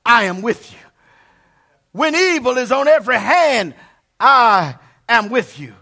I 0.06 0.26
am 0.26 0.42
with 0.42 0.72
you. 0.72 0.78
When 1.92 2.16
evil 2.16 2.58
is 2.58 2.72
on 2.72 2.88
every 2.88 3.18
hand, 3.18 3.76
I 4.20 4.76
am 5.08 5.30
with 5.30 5.60
you. 5.60 5.74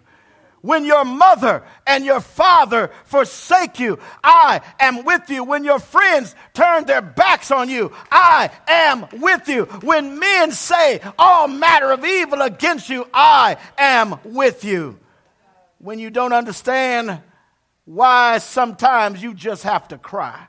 When 0.62 0.86
your 0.86 1.06
mother 1.06 1.64
and 1.88 2.06
your 2.06 2.20
father 2.20 2.92
forsake 3.06 3.80
you, 3.80 3.98
I 4.24 4.62
am 4.80 5.04
with 5.04 5.30
you. 5.30 5.44
When 5.44 5.64
your 5.64 5.80
friends 5.80 6.36
turn 6.54 6.86
their 6.86 7.02
backs 7.02 7.50
on 7.50 7.68
you, 7.68 7.92
I 8.12 8.52
am 8.68 9.08
with 9.22 9.50
you. 9.50 9.66
When 9.82 10.20
men 10.20 10.52
say 10.52 11.02
all 11.18 11.48
matter 11.48 11.92
of 11.92 12.06
evil 12.06 12.42
against 12.42 12.90
you, 12.90 13.08
I 13.12 13.58
am 13.76 14.20
with 14.24 14.64
you. 14.64 15.00
When 15.80 15.98
you 15.98 16.12
don't 16.12 16.34
understand 16.34 17.22
why 17.86 18.38
sometimes 18.38 19.24
you 19.24 19.34
just 19.34 19.64
have 19.64 19.88
to 19.88 19.98
cry, 19.98 20.46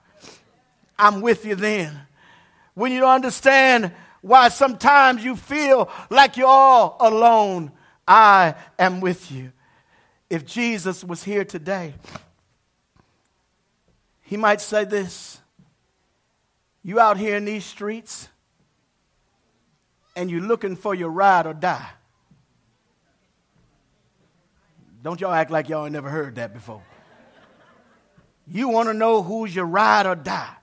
I'm 0.98 1.22
with 1.22 1.46
you 1.46 1.54
then 1.54 1.98
when 2.74 2.92
you 2.92 3.00
don't 3.00 3.10
understand 3.10 3.92
why 4.20 4.48
sometimes 4.48 5.24
you 5.24 5.36
feel 5.36 5.90
like 6.10 6.36
you're 6.36 6.46
all 6.46 6.96
alone, 7.00 7.72
I 8.06 8.54
am 8.78 9.00
with 9.00 9.30
you. 9.30 9.52
If 10.30 10.46
Jesus 10.46 11.04
was 11.04 11.22
here 11.22 11.44
today, 11.44 11.94
He 14.22 14.36
might 14.36 14.60
say 14.60 14.84
this 14.84 15.40
You 16.82 17.00
out 17.00 17.18
here 17.18 17.36
in 17.36 17.44
these 17.44 17.64
streets 17.64 18.28
and 20.14 20.30
you're 20.30 20.40
looking 20.40 20.76
for 20.76 20.94
your 20.94 21.10
ride 21.10 21.46
or 21.46 21.54
die. 21.54 21.88
Don't 25.02 25.20
y'all 25.20 25.32
act 25.32 25.50
like 25.50 25.68
y'all 25.68 25.84
ain't 25.84 25.92
never 25.92 26.08
heard 26.08 26.36
that 26.36 26.54
before. 26.54 26.82
You 28.46 28.68
want 28.68 28.88
to 28.88 28.94
know 28.94 29.22
who's 29.22 29.54
your 29.54 29.66
ride 29.66 30.06
or 30.06 30.14
die. 30.14 30.54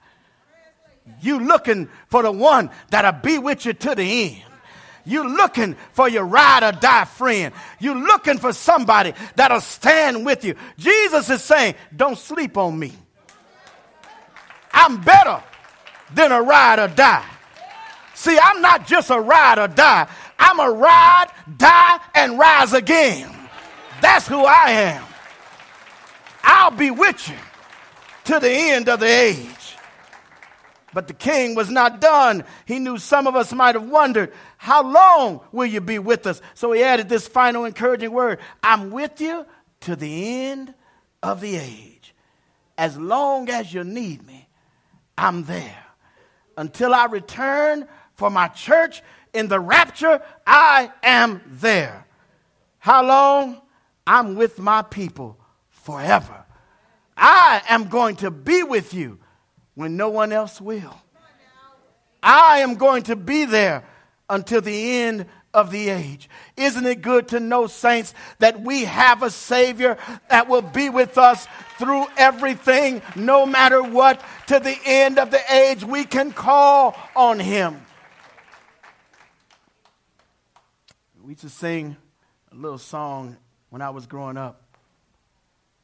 You 1.22 1.40
looking 1.40 1.90
for 2.08 2.24
the 2.24 2.32
one 2.32 2.70
that'll 2.90 3.22
be 3.22 3.38
with 3.38 3.66
you 3.66 3.74
to 3.74 3.96
the 3.96 4.24
end. 4.26 4.44
You 5.06 5.28
looking 5.28 5.76
for 5.94 6.08
your 6.08 6.26
ride 6.26 6.64
or 6.64 6.72
die 6.72 7.06
friend. 7.06 7.54
You 7.80 8.06
looking 8.06 8.38
for 8.38 8.54
somebody 8.54 9.14
that'll 9.36 9.62
stand 9.62 10.26
with 10.26 10.46
you. 10.46 10.56
Jesus 10.78 11.30
is 11.30 11.42
saying, 11.42 11.76
don't 11.96 12.18
sleep 12.18 12.58
on 12.58 12.78
me. 12.78 12.94
I'm 14.72 15.02
better 15.02 15.42
than 16.14 16.32
a 16.32 16.42
ride 16.42 16.80
or 16.80 16.88
die. 16.88 17.26
See, 18.14 18.38
I'm 18.38 18.62
not 18.62 18.86
just 18.86 19.10
a 19.10 19.20
ride 19.20 19.58
or 19.58 19.68
die. 19.68 20.08
I'm 20.38 20.60
a 20.60 20.70
ride, 20.70 21.28
die, 21.58 22.00
and 22.14 22.38
rise 22.38 22.74
again. 22.74 23.34
That's 24.02 24.28
who 24.28 24.44
I 24.46 24.72
am. 24.72 25.04
I'll 26.44 26.72
be 26.72 26.92
with 26.92 27.28
you 27.30 27.36
to 28.26 28.40
the 28.40 28.50
end 28.50 28.90
of 28.90 29.00
the 29.00 29.08
age. 29.08 29.59
But 30.94 31.08
the 31.08 31.14
king 31.14 31.56
was 31.56 31.70
not 31.70 32.02
done. 32.02 32.44
He 32.66 32.80
knew 32.80 32.98
some 32.98 33.28
of 33.28 33.36
us 33.36 33.54
might 33.54 33.76
have 33.76 33.88
wondered, 33.88 34.34
How 34.58 34.84
long 34.84 35.42
will 35.52 35.66
you 35.66 35.82
be 35.82 36.00
with 36.00 36.26
us? 36.26 36.42
So 36.54 36.72
he 36.72 36.84
added 36.84 37.10
this 37.10 37.28
final 37.28 37.66
encouraging 37.66 38.12
word 38.12 38.40
I'm 38.64 38.92
with 38.92 39.22
you 39.22 39.46
to 39.82 39.96
the 39.96 40.46
end 40.46 40.74
of 41.22 41.42
the 41.42 41.56
age. 41.56 42.16
As 42.78 42.98
long 42.98 43.50
as 43.50 43.74
you 43.74 43.84
need 43.84 44.26
me, 44.26 44.48
I'm 45.18 45.44
there. 45.44 45.86
Until 46.58 46.94
I 46.94 47.06
return 47.06 47.88
for 48.16 48.30
my 48.30 48.48
church 48.48 49.02
in 49.34 49.48
the 49.48 49.60
rapture, 49.60 50.22
I 50.46 50.92
am 51.04 51.42
there. 51.46 52.06
How 52.80 53.06
long? 53.06 53.62
I'm 54.08 54.36
with 54.36 54.58
my 54.58 54.82
people 54.82 55.38
forever. 55.70 56.46
I 57.16 57.62
am 57.70 57.90
going 57.90 58.16
to 58.18 58.32
be 58.32 58.64
with 58.64 58.94
you 58.94 59.20
when 59.76 59.98
no 59.98 60.10
one 60.10 60.32
else 60.32 60.60
will. 60.60 60.96
I 62.22 62.60
am 62.60 62.76
going 62.76 63.04
to 63.04 63.16
be 63.16 63.46
there 63.46 63.84
until 64.30 64.62
the 64.62 64.92
end 65.02 65.26
of 65.54 65.72
the 65.72 65.90
age. 65.90 66.30
Isn't 66.58 66.86
it 66.86 67.02
good 67.02 67.30
to 67.30 67.40
know, 67.40 67.68
saints, 67.68 68.14
that 68.40 68.62
we 68.62 68.86
have 68.86 69.24
a 69.24 69.30
Savior 69.30 69.98
that 70.30 70.48
will 70.48 70.62
be 70.62 70.90
with 70.90 71.18
us 71.18 71.48
through 71.78 72.06
everything, 72.18 73.02
no 73.16 73.46
matter 73.46 73.82
what, 73.82 74.22
to 74.48 74.60
the 74.60 74.78
end 74.86 75.18
of 75.18 75.32
the 75.32 75.42
age? 75.52 75.84
We 75.84 76.06
can 76.06 76.32
call 76.32 76.96
on 77.16 77.40
Him. 77.40 77.82
We 81.24 81.32
used 81.32 81.42
to 81.42 81.50
sing 81.50 81.96
a 82.52 82.56
little 82.56 82.78
song 82.78 83.38
when 83.70 83.82
I 83.82 83.92
was 83.92 84.08
growing 84.08 84.38
up 84.38 84.64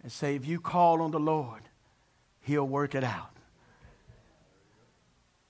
and 0.03 0.11
say, 0.11 0.35
if 0.35 0.45
you 0.45 0.59
call 0.59 1.01
on 1.01 1.11
the 1.11 1.19
Lord, 1.19 1.61
He'll 2.41 2.67
work 2.67 2.93
it 2.93 3.03
out. 3.03 3.34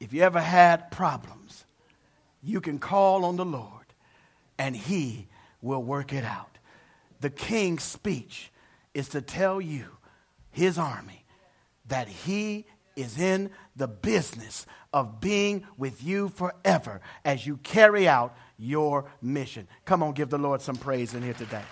If 0.06 0.14
you 0.14 0.22
ever 0.22 0.40
had 0.40 0.92
problems, 0.92 1.66
you 2.44 2.62
can 2.62 2.78
call 2.78 3.26
on 3.26 3.38
the 3.38 3.44
Lord 3.44 3.88
and 4.56 4.76
He 4.76 5.28
will 5.64 5.82
work 5.82 6.14
it 6.14 6.24
out. 6.24 6.60
The 7.22 7.32
king's 7.32 7.82
speech 7.82 8.52
is 8.94 9.10
to 9.10 9.22
tell 9.22 9.60
you, 9.60 9.86
his 10.52 10.78
army, 10.78 11.26
that 11.88 12.08
he 12.08 12.66
is 12.96 13.20
in 13.20 13.50
the 13.76 13.88
business 13.88 14.68
of 14.94 15.20
being 15.20 15.66
with 15.76 16.04
you 16.04 16.30
forever 16.30 17.02
as 17.26 17.48
you 17.48 17.58
carry 17.58 18.08
out 18.08 18.38
your 18.60 19.06
mission. 19.24 19.68
Come 19.86 20.04
on, 20.04 20.14
give 20.14 20.30
the 20.30 20.38
Lord 20.38 20.62
some 20.62 20.76
praise 20.76 21.16
in 21.16 21.24
here 21.24 21.34
today. 21.34 21.64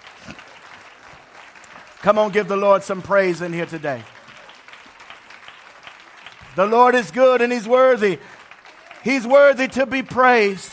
Come 2.02 2.18
on, 2.18 2.32
give 2.32 2.48
the 2.48 2.58
Lord 2.58 2.82
some 2.82 3.04
praise 3.04 3.44
in 3.44 3.54
here 3.54 3.68
today. 3.68 4.02
The 6.56 6.66
Lord 6.66 6.96
is 6.96 7.12
good 7.12 7.42
and 7.42 7.52
He's 7.52 7.68
worthy. 7.68 8.20
He's 9.04 9.28
worthy 9.28 9.68
to 9.70 9.86
be 9.86 10.04
praised. 10.04 10.72